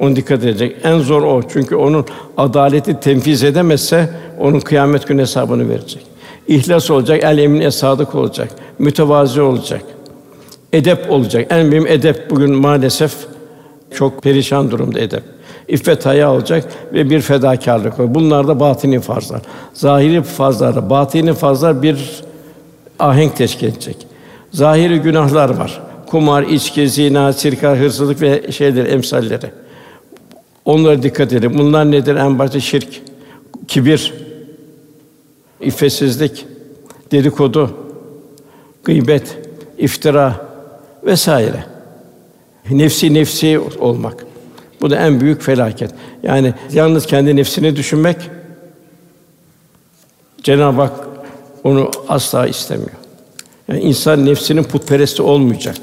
On 0.00 0.16
dikkat 0.16 0.44
edecek. 0.44 0.76
En 0.84 0.98
zor 0.98 1.22
o. 1.22 1.42
Çünkü 1.48 1.76
onun 1.76 2.06
adaleti 2.36 3.00
temfiz 3.00 3.44
edemezse 3.44 4.10
onun 4.40 4.60
kıyamet 4.60 5.08
günü 5.08 5.22
hesabını 5.22 5.68
verecek. 5.68 6.06
İhlas 6.48 6.90
olacak, 6.90 7.24
el 7.24 7.38
emin 7.38 7.68
sadık 7.68 8.14
olacak, 8.14 8.48
mütevazi 8.78 9.40
olacak. 9.40 9.82
Edep 10.72 11.10
olacak. 11.10 11.46
En 11.50 11.66
mühim 11.66 11.86
edep 11.86 12.30
bugün 12.30 12.54
maalesef 12.54 13.14
çok 13.94 14.22
perişan 14.22 14.70
durumda 14.70 15.00
edep. 15.00 15.22
İffet 15.68 16.06
haya 16.06 16.32
olacak 16.32 16.64
ve 16.92 17.10
bir 17.10 17.20
fedakarlık 17.20 18.00
var. 18.00 18.14
Bunlar 18.14 18.48
da 18.48 18.60
batini 18.60 19.00
farzlar. 19.00 19.40
Zahiri 19.74 20.22
fazlar, 20.22 20.90
batini 20.90 21.34
fazlar 21.34 21.82
bir 21.82 22.24
ahenk 22.98 23.36
teşkil 23.36 23.66
edecek. 23.66 23.96
Zahiri 24.52 24.98
günahlar 24.98 25.50
var. 25.50 25.82
Kumar, 26.06 26.42
içki, 26.42 26.88
zina, 26.88 27.32
sirka, 27.32 27.76
hırsızlık 27.76 28.20
ve 28.20 28.52
şeyler 28.52 28.86
emsalleri. 28.86 29.50
Onlara 30.64 31.02
dikkat 31.02 31.32
edin. 31.32 31.58
Bunlar 31.58 31.90
nedir? 31.90 32.16
En 32.16 32.38
başta 32.38 32.60
şirk, 32.60 33.02
kibir, 33.68 34.14
iffetsizlik, 35.60 36.46
dedikodu, 37.12 37.70
gıybet, 38.84 39.38
iftira 39.78 40.46
vesaire. 41.04 41.64
Nefsi 42.70 43.14
nefsi 43.14 43.58
olmak. 43.58 44.26
Bu 44.80 44.90
da 44.90 44.96
en 44.96 45.20
büyük 45.20 45.42
felaket. 45.42 45.90
Yani 46.22 46.54
yalnız 46.72 47.06
kendi 47.06 47.36
nefsini 47.36 47.76
düşünmek 47.76 48.16
Cenab-ı 50.42 50.80
Hak 50.80 51.13
onu 51.64 51.90
asla 52.08 52.46
istemiyor. 52.46 52.90
Yani 53.68 53.80
insan 53.80 54.26
nefsinin 54.26 54.62
putperesti 54.62 55.22
olmayacak. 55.22 55.76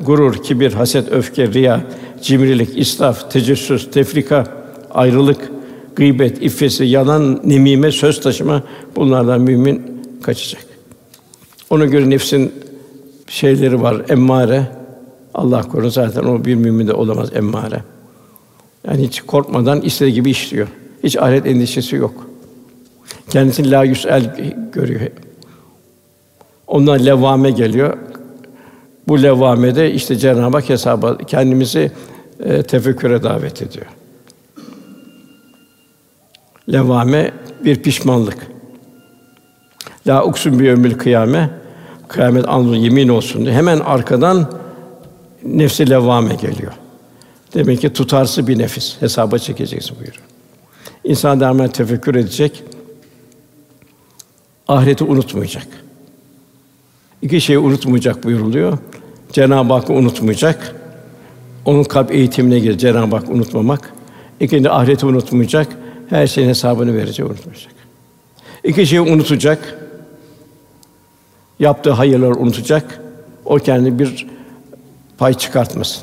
Gurur, 0.00 0.42
kibir, 0.42 0.72
haset, 0.72 1.12
öfke, 1.12 1.48
riya, 1.48 1.80
cimrilik, 2.22 2.78
israf, 2.78 3.30
tecessüs, 3.30 3.90
tefrika, 3.90 4.46
ayrılık, 4.90 5.52
gıybet, 5.96 6.42
iffesi, 6.42 6.84
yalan, 6.84 7.40
nemime, 7.44 7.92
söz 7.92 8.20
taşıma 8.20 8.62
bunlardan 8.96 9.40
mümin 9.40 9.82
kaçacak. 10.22 10.64
Ona 11.70 11.84
göre 11.84 12.10
nefsin 12.10 12.52
şeyleri 13.28 13.82
var, 13.82 13.96
emmare. 14.08 14.66
Allah 15.34 15.62
korusun 15.62 15.88
zaten 15.90 16.24
o 16.24 16.44
bir 16.44 16.54
mümin 16.54 16.88
de 16.88 16.92
olamaz 16.92 17.30
emmare. 17.34 17.82
Yani 18.86 19.02
hiç 19.02 19.20
korkmadan 19.20 19.80
istediği 19.80 20.14
gibi 20.14 20.30
işliyor. 20.30 20.68
Hiç 21.04 21.16
ahiret 21.16 21.46
endişesi 21.46 21.96
yok. 21.96 22.31
Kendisini 23.32 23.70
la 23.70 23.84
yüsel 23.84 24.36
görüyor. 24.72 25.00
Ondan 26.66 27.06
levvame 27.06 27.50
geliyor. 27.50 27.98
Bu 29.08 29.22
levvamede 29.22 29.92
işte 29.92 30.16
Cenab-ı 30.16 30.56
Hak 30.56 30.68
hesaba 30.68 31.16
kendimizi 31.18 31.92
e, 32.40 32.62
tefekküre 32.62 33.22
davet 33.22 33.62
ediyor. 33.62 33.86
Levvame 36.72 37.32
bir 37.64 37.82
pişmanlık. 37.82 38.46
La 40.06 40.24
uksun 40.24 40.58
bi 40.58 40.64
yevmil 40.64 40.94
kıyame 40.94 41.50
kıyamet 42.08 42.48
anı 42.48 42.76
yemin 42.76 43.08
olsun 43.08 43.44
diye 43.44 43.54
hemen 43.54 43.80
arkadan 43.80 44.52
nefsi 45.44 45.90
levvame 45.90 46.34
geliyor. 46.34 46.72
Demek 47.54 47.80
ki 47.80 47.92
tutarsı 47.92 48.46
bir 48.46 48.58
nefis 48.58 48.96
hesaba 49.00 49.38
çekeceksin 49.38 49.96
buyuruyor. 49.96 50.24
İnsan 51.04 51.40
daima 51.40 51.68
tefekkür 51.68 52.14
edecek. 52.14 52.64
Ahireti 54.72 55.04
unutmayacak. 55.04 55.66
İki 57.22 57.40
şeyi 57.40 57.58
unutmayacak 57.58 58.24
buyuruluyor. 58.24 58.78
Cenab-ı 59.32 59.72
Hakk'ı 59.72 59.92
unutmayacak. 59.92 60.76
Onun 61.64 61.84
kalp 61.84 62.12
eğitimine 62.12 62.58
gir 62.58 62.78
Cenab-ı 62.78 63.16
Hak 63.16 63.28
unutmamak. 63.30 63.92
İkinci 64.40 64.70
ahireti 64.70 65.06
unutmayacak. 65.06 65.68
Her 66.08 66.26
şeyin 66.26 66.48
hesabını 66.48 66.96
verecek, 66.96 67.26
unutmayacak. 67.26 67.72
İki 68.64 68.86
şeyi 68.86 69.00
unutacak. 69.00 69.78
Yaptığı 71.58 71.90
hayırları 71.90 72.34
unutacak. 72.34 73.00
O 73.44 73.56
kendi 73.56 73.98
bir 73.98 74.26
pay 75.18 75.34
çıkartmasın. 75.34 76.02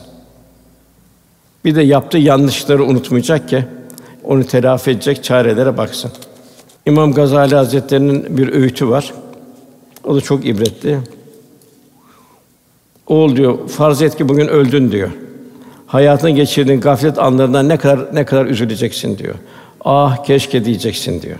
Bir 1.65 1.75
de 1.75 1.81
yaptığı 1.81 2.17
yanlışları 2.17 2.83
unutmayacak 2.83 3.49
ki 3.49 3.65
onu 4.23 4.43
telafi 4.43 4.91
edecek 4.91 5.23
çarelere 5.23 5.77
baksın. 5.77 6.11
İmam 6.89 7.13
Gazali 7.13 7.55
Hazretleri'nin 7.55 8.37
bir 8.37 8.53
öğütü 8.53 8.89
var. 8.89 9.13
O 10.03 10.15
da 10.15 10.21
çok 10.21 10.45
ibretli. 10.45 10.97
Oğul 13.07 13.35
diyor, 13.35 13.67
farz 13.67 14.01
et 14.01 14.17
ki 14.17 14.29
bugün 14.29 14.47
öldün 14.47 14.91
diyor. 14.91 15.09
Hayatın 15.87 16.31
geçirdiğin 16.31 16.81
gaflet 16.81 17.19
anlarından 17.19 17.69
ne 17.69 17.77
kadar 17.77 18.15
ne 18.15 18.25
kadar 18.25 18.45
üzüleceksin 18.45 19.17
diyor. 19.17 19.35
Ah 19.85 20.23
keşke 20.23 20.65
diyeceksin 20.65 21.21
diyor. 21.21 21.37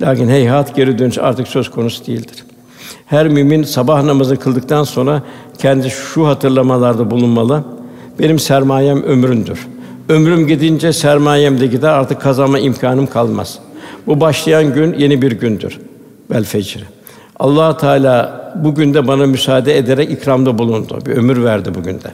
Lakin 0.00 0.28
heyhat 0.28 0.76
geri 0.76 0.98
dönüş 0.98 1.18
artık 1.18 1.48
söz 1.48 1.70
konusu 1.70 2.06
değildir. 2.06 2.44
Her 3.06 3.28
mümin 3.28 3.62
sabah 3.62 4.02
namazı 4.02 4.36
kıldıktan 4.36 4.84
sonra 4.84 5.22
kendi 5.58 5.90
şu 5.90 6.26
hatırlamalarda 6.26 7.10
bulunmalı. 7.10 7.64
Benim 8.18 8.38
sermayem 8.38 9.02
ömründür. 9.02 9.66
Ömrüm 10.08 10.46
gidince 10.46 10.92
sermayem 10.92 11.60
de 11.60 11.66
gider 11.66 11.88
artık 11.88 12.20
kazanma 12.20 12.58
imkanım 12.58 13.06
kalmaz. 13.06 13.58
Bu 14.08 14.20
başlayan 14.20 14.74
gün 14.74 14.94
yeni 14.98 15.22
bir 15.22 15.32
gündür. 15.32 15.78
Bel 16.30 16.44
fecri. 16.44 16.82
Allah 17.38 17.76
Teala 17.76 18.52
bugün 18.64 18.94
de 18.94 19.06
bana 19.06 19.26
müsaade 19.26 19.78
ederek 19.78 20.10
ikramda 20.10 20.58
bulundu. 20.58 20.98
Bir 21.06 21.12
ömür 21.12 21.44
verdi 21.44 21.74
bugün 21.74 21.94
de. 21.94 22.12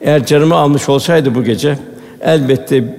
Eğer 0.00 0.26
canımı 0.26 0.54
almış 0.54 0.88
olsaydı 0.88 1.34
bu 1.34 1.44
gece 1.44 1.78
elbette 2.20 2.96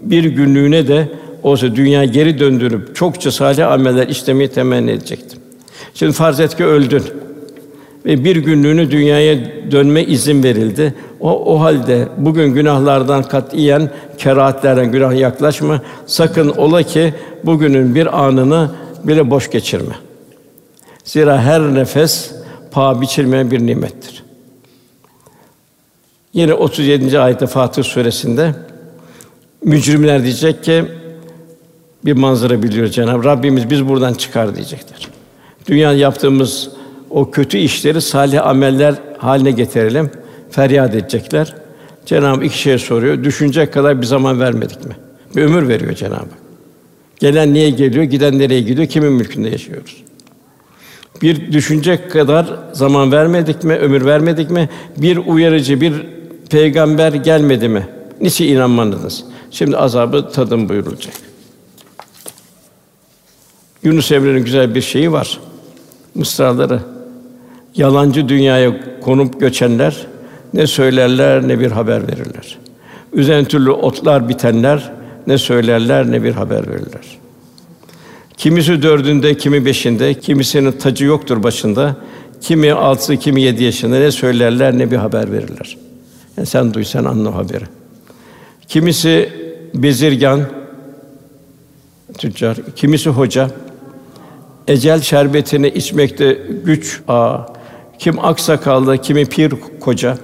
bir 0.00 0.24
günlüğüne 0.24 0.88
de 0.88 1.08
olsa 1.42 1.76
dünya 1.76 2.04
geri 2.04 2.38
döndürüp 2.38 2.96
çokça 2.96 3.30
salih 3.30 3.72
ameller 3.72 4.08
işlemeyi 4.08 4.48
temenni 4.48 4.90
edecektim. 4.90 5.38
Şimdi 5.94 6.12
farz 6.12 6.40
et 6.40 6.56
ki 6.56 6.64
öldün 6.64 7.02
ve 8.06 8.24
bir 8.24 8.36
günlüğünü 8.36 8.90
dünyaya 8.90 9.38
dönme 9.70 10.04
izin 10.04 10.42
verildi. 10.42 10.94
O, 11.20 11.54
o 11.54 11.60
halde 11.60 12.08
bugün 12.16 12.54
günahlardan 12.54 13.22
katiyen 13.22 13.90
kerahatlerden 14.18 14.92
günah 14.92 15.14
yaklaşma. 15.14 15.82
Sakın 16.06 16.48
ola 16.48 16.82
ki 16.82 17.14
bugünün 17.44 17.94
bir 17.94 18.24
anını 18.24 18.70
bile 19.04 19.30
boş 19.30 19.50
geçirme. 19.50 19.94
Zira 21.04 21.42
her 21.42 21.74
nefes 21.74 22.32
paha 22.70 23.00
biçilmeyen 23.00 23.50
bir 23.50 23.66
nimettir. 23.66 24.22
Yine 26.32 26.54
37. 26.54 27.18
ayette 27.18 27.46
Fatih 27.46 27.82
suresinde 27.82 28.54
mücrimler 29.64 30.22
diyecek 30.22 30.64
ki 30.64 30.84
bir 32.04 32.12
manzara 32.12 32.62
biliyor 32.62 32.86
Cenab-ı 32.86 33.24
Rabbimiz 33.24 33.70
biz 33.70 33.88
buradan 33.88 34.14
çıkar 34.14 34.54
diyecekler. 34.54 35.08
Dünya 35.66 35.92
yaptığımız 35.92 36.70
o 37.12 37.30
kötü 37.30 37.58
işleri 37.58 38.00
salih 38.00 38.46
ameller 38.46 38.94
haline 39.18 39.50
getirelim. 39.50 40.10
Feryat 40.50 40.94
edecekler. 40.94 41.54
Cenab-ı 42.06 42.44
iki 42.44 42.58
şey 42.58 42.78
soruyor. 42.78 43.24
Düşünecek 43.24 43.72
kadar 43.72 44.00
bir 44.00 44.06
zaman 44.06 44.40
vermedik 44.40 44.84
mi? 44.84 44.96
Bir 45.36 45.42
ömür 45.42 45.68
veriyor 45.68 45.94
Cenab-ı 45.94 46.14
Hak. 46.14 46.28
Gelen 47.18 47.52
niye 47.52 47.70
geliyor, 47.70 48.04
giden 48.04 48.38
nereye 48.38 48.60
gidiyor, 48.60 48.88
kimin 48.88 49.12
mülkünde 49.12 49.48
yaşıyoruz? 49.48 50.02
Bir 51.22 51.52
düşünecek 51.52 52.10
kadar 52.10 52.46
zaman 52.72 53.12
vermedik 53.12 53.64
mi, 53.64 53.74
ömür 53.74 54.04
vermedik 54.04 54.50
mi? 54.50 54.68
Bir 54.96 55.16
uyarıcı, 55.16 55.80
bir 55.80 55.94
peygamber 56.50 57.12
gelmedi 57.12 57.68
mi? 57.68 57.88
Niçin 58.20 58.44
inanmadınız? 58.44 59.24
Şimdi 59.50 59.76
azabı 59.76 60.30
tadın 60.30 60.68
buyurulacak. 60.68 61.14
Yunus 63.82 64.12
Emre'nin 64.12 64.44
güzel 64.44 64.74
bir 64.74 64.80
şeyi 64.82 65.12
var. 65.12 65.40
Mısraları. 66.14 66.91
Yalancı 67.76 68.28
dünyaya 68.28 69.00
konup 69.00 69.40
göçenler 69.40 70.06
ne 70.54 70.66
söylerler 70.66 71.48
ne 71.48 71.60
bir 71.60 71.70
haber 71.70 72.08
verirler. 72.08 72.58
Üzen 73.12 73.44
türlü 73.44 73.70
otlar 73.70 74.28
bitenler 74.28 74.92
ne 75.26 75.38
söylerler 75.38 76.10
ne 76.12 76.22
bir 76.22 76.32
haber 76.32 76.68
verirler. 76.68 77.18
Kimisi 78.36 78.82
dördünde, 78.82 79.36
kimi 79.36 79.64
beşinde, 79.64 80.14
kimisinin 80.14 80.72
tacı 80.72 81.04
yoktur 81.04 81.42
başında, 81.42 81.96
kimi 82.40 82.72
altı, 82.72 83.16
kimi 83.16 83.42
yedi 83.42 83.64
yaşında 83.64 83.98
ne 83.98 84.10
söylerler 84.10 84.78
ne 84.78 84.90
bir 84.90 84.96
haber 84.96 85.32
verirler. 85.32 85.78
Yani 86.36 86.46
sen 86.46 86.74
duysan 86.74 87.04
anla 87.04 87.34
haberi. 87.34 87.64
Kimisi 88.68 89.28
bezirgan, 89.74 90.40
tüccar, 92.18 92.56
kimisi 92.76 93.10
hoca, 93.10 93.50
ecel 94.68 95.00
şerbetini 95.00 95.68
içmekte 95.68 96.38
güç 96.64 97.00
a 97.08 97.38
kim 98.02 98.24
aksakallı, 98.24 98.98
kimi 98.98 99.26
pir 99.26 99.52
koca 99.80 100.18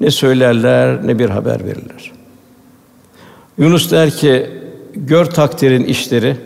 ne 0.00 0.10
söylerler 0.10 1.06
ne 1.06 1.18
bir 1.18 1.30
haber 1.30 1.64
verirler. 1.64 2.12
Yunus 3.58 3.90
der 3.90 4.10
ki 4.10 4.50
gör 4.94 5.24
takdirin 5.24 5.84
işleri 5.84 6.36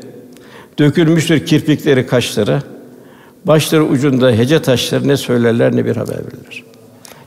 dökülmüştür 0.78 1.46
kirpikleri 1.46 2.06
kaşları 2.06 2.62
başları 3.44 3.84
ucunda 3.84 4.30
hece 4.30 4.62
taşları 4.62 5.08
ne 5.08 5.16
söylerler 5.16 5.76
ne 5.76 5.84
bir 5.84 5.96
haber 5.96 6.16
verirler. 6.16 6.64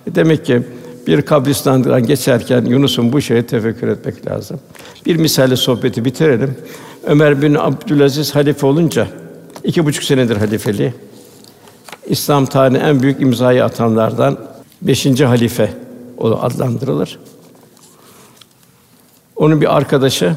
E 0.08 0.16
demek 0.16 0.46
ki 0.46 0.62
bir 1.08 1.22
kabristandan 1.22 2.06
geçerken 2.06 2.66
Yunus'un 2.66 3.14
bu 3.14 3.22
şeye 3.22 3.46
tefekkür 3.46 3.88
etmek 3.88 4.28
lazım. 4.28 4.60
Bir 5.06 5.16
misalle 5.16 5.56
sohbeti 5.56 6.06
bitirelim. 6.06 6.56
Ömer 7.04 7.42
bin 7.42 7.56
Abdülaziz 7.56 8.36
halife 8.36 8.66
olunca 8.66 9.08
iki 9.64 9.86
buçuk 9.86 10.04
senedir 10.04 10.38
halifeli. 10.38 10.94
İslam 12.10 12.46
tarihinin 12.46 12.80
en 12.80 13.02
büyük 13.02 13.22
imzayı 13.22 13.66
atanlardan 13.66 14.38
beşinci 14.82 15.26
halife 15.26 15.74
o 16.18 16.40
adlandırılır. 16.42 17.20
Onun 19.36 19.62
bir 19.62 19.78
arkadaşı 19.78 20.36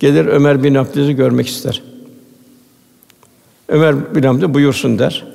gelir 0.00 0.26
Ömer 0.26 0.62
bin 0.62 0.74
Abdülaziz'i 0.74 1.16
görmek 1.16 1.48
ister. 1.48 1.82
Ömer 3.68 4.14
bin 4.14 4.22
Abdülaziz 4.22 4.54
buyursun 4.54 4.98
der. 4.98 5.26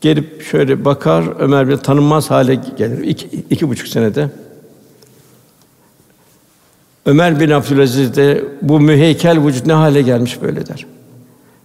Gelip 0.00 0.42
şöyle 0.42 0.84
bakar, 0.84 1.24
Ömer 1.38 1.68
bin 1.68 1.76
tanınmaz 1.76 2.30
hale 2.30 2.54
gelir. 2.54 3.04
İki, 3.04 3.26
iki 3.50 3.68
buçuk 3.68 3.88
senede. 3.88 4.30
Ömer 7.06 7.40
bin 7.40 7.50
Abdülaziz 7.50 8.16
de 8.16 8.44
bu 8.62 8.80
müheykel 8.80 9.46
vücut 9.46 9.66
ne 9.66 9.72
hale 9.72 10.02
gelmiş 10.02 10.42
böyle 10.42 10.66
der. 10.66 10.86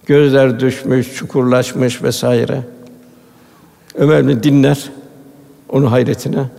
Gözler 0.05 0.59
düşmüş, 0.59 1.15
çukurlaşmış 1.15 2.03
vesaire. 2.03 2.61
Ömer 3.95 4.27
bin 4.27 4.43
dinler 4.43 4.89
onu 5.69 5.91
hayretine. 5.91 6.49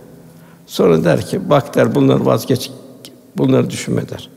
Sonra 0.67 1.03
der 1.03 1.21
ki 1.21 1.49
bak 1.49 1.75
der 1.75 1.95
bunları 1.95 2.25
vazgeç, 2.25 2.71
bunları 3.37 3.69
düşünme 3.69 4.09
der. 4.09 4.29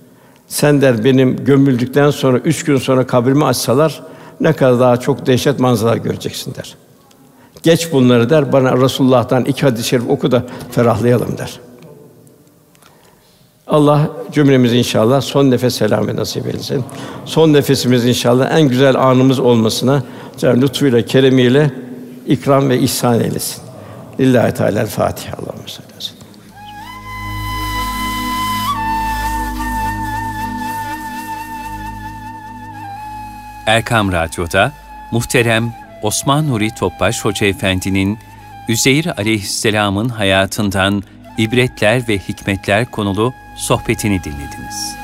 Sen 0.48 0.80
der 0.80 1.04
benim 1.04 1.44
gömüldükten 1.44 2.10
sonra 2.10 2.38
üç 2.38 2.64
gün 2.64 2.76
sonra 2.76 3.06
kabrimi 3.06 3.44
açsalar 3.44 4.02
ne 4.40 4.52
kadar 4.52 4.80
daha 4.80 4.96
çok 4.96 5.26
dehşet 5.26 5.60
manzara 5.60 5.96
göreceksin 5.96 6.54
der. 6.54 6.76
Geç 7.62 7.92
bunları 7.92 8.30
der, 8.30 8.52
bana 8.52 8.76
Resulullah'tan 8.76 9.44
iki 9.44 9.62
hadis-i 9.62 9.88
şerif 9.88 10.08
oku 10.08 10.32
da 10.32 10.44
ferahlayalım 10.70 11.38
der. 11.38 11.60
Allah 13.68 14.10
cümlemiz 14.32 14.72
inşallah 14.72 15.20
son 15.20 15.50
nefes 15.50 15.74
selamı 15.74 16.16
nasip 16.16 16.46
eylesin. 16.46 16.84
Son 17.24 17.52
nefesimiz 17.52 18.04
inşallah 18.06 18.50
en 18.58 18.68
güzel 18.68 18.96
anımız 18.96 19.38
olmasına 19.38 20.02
Cenab-ı 20.36 20.60
lütfuyla, 20.62 21.02
keremiyle 21.02 21.70
ikram 22.26 22.68
ve 22.68 22.78
ihsan 22.78 23.20
eylesin. 23.20 23.62
Lillahi 24.20 24.54
Teala 24.54 24.86
Fatiha. 24.86 25.36
Allahümme 25.36 25.68
salli 25.68 26.18
Erkam 33.66 34.12
Radyo'da 34.12 34.72
muhterem 35.10 35.72
Osman 36.02 36.48
Nuri 36.48 36.74
Topbaş 36.74 37.24
Hoca 37.24 37.46
Efendi'nin 37.46 38.18
Üzeyr 38.68 39.06
Aleyhisselam'ın 39.18 40.08
hayatından 40.08 41.02
ibretler 41.38 42.08
ve 42.08 42.18
hikmetler 42.18 42.90
konulu 42.90 43.32
sohbetini 43.58 44.24
dinlediniz. 44.24 44.97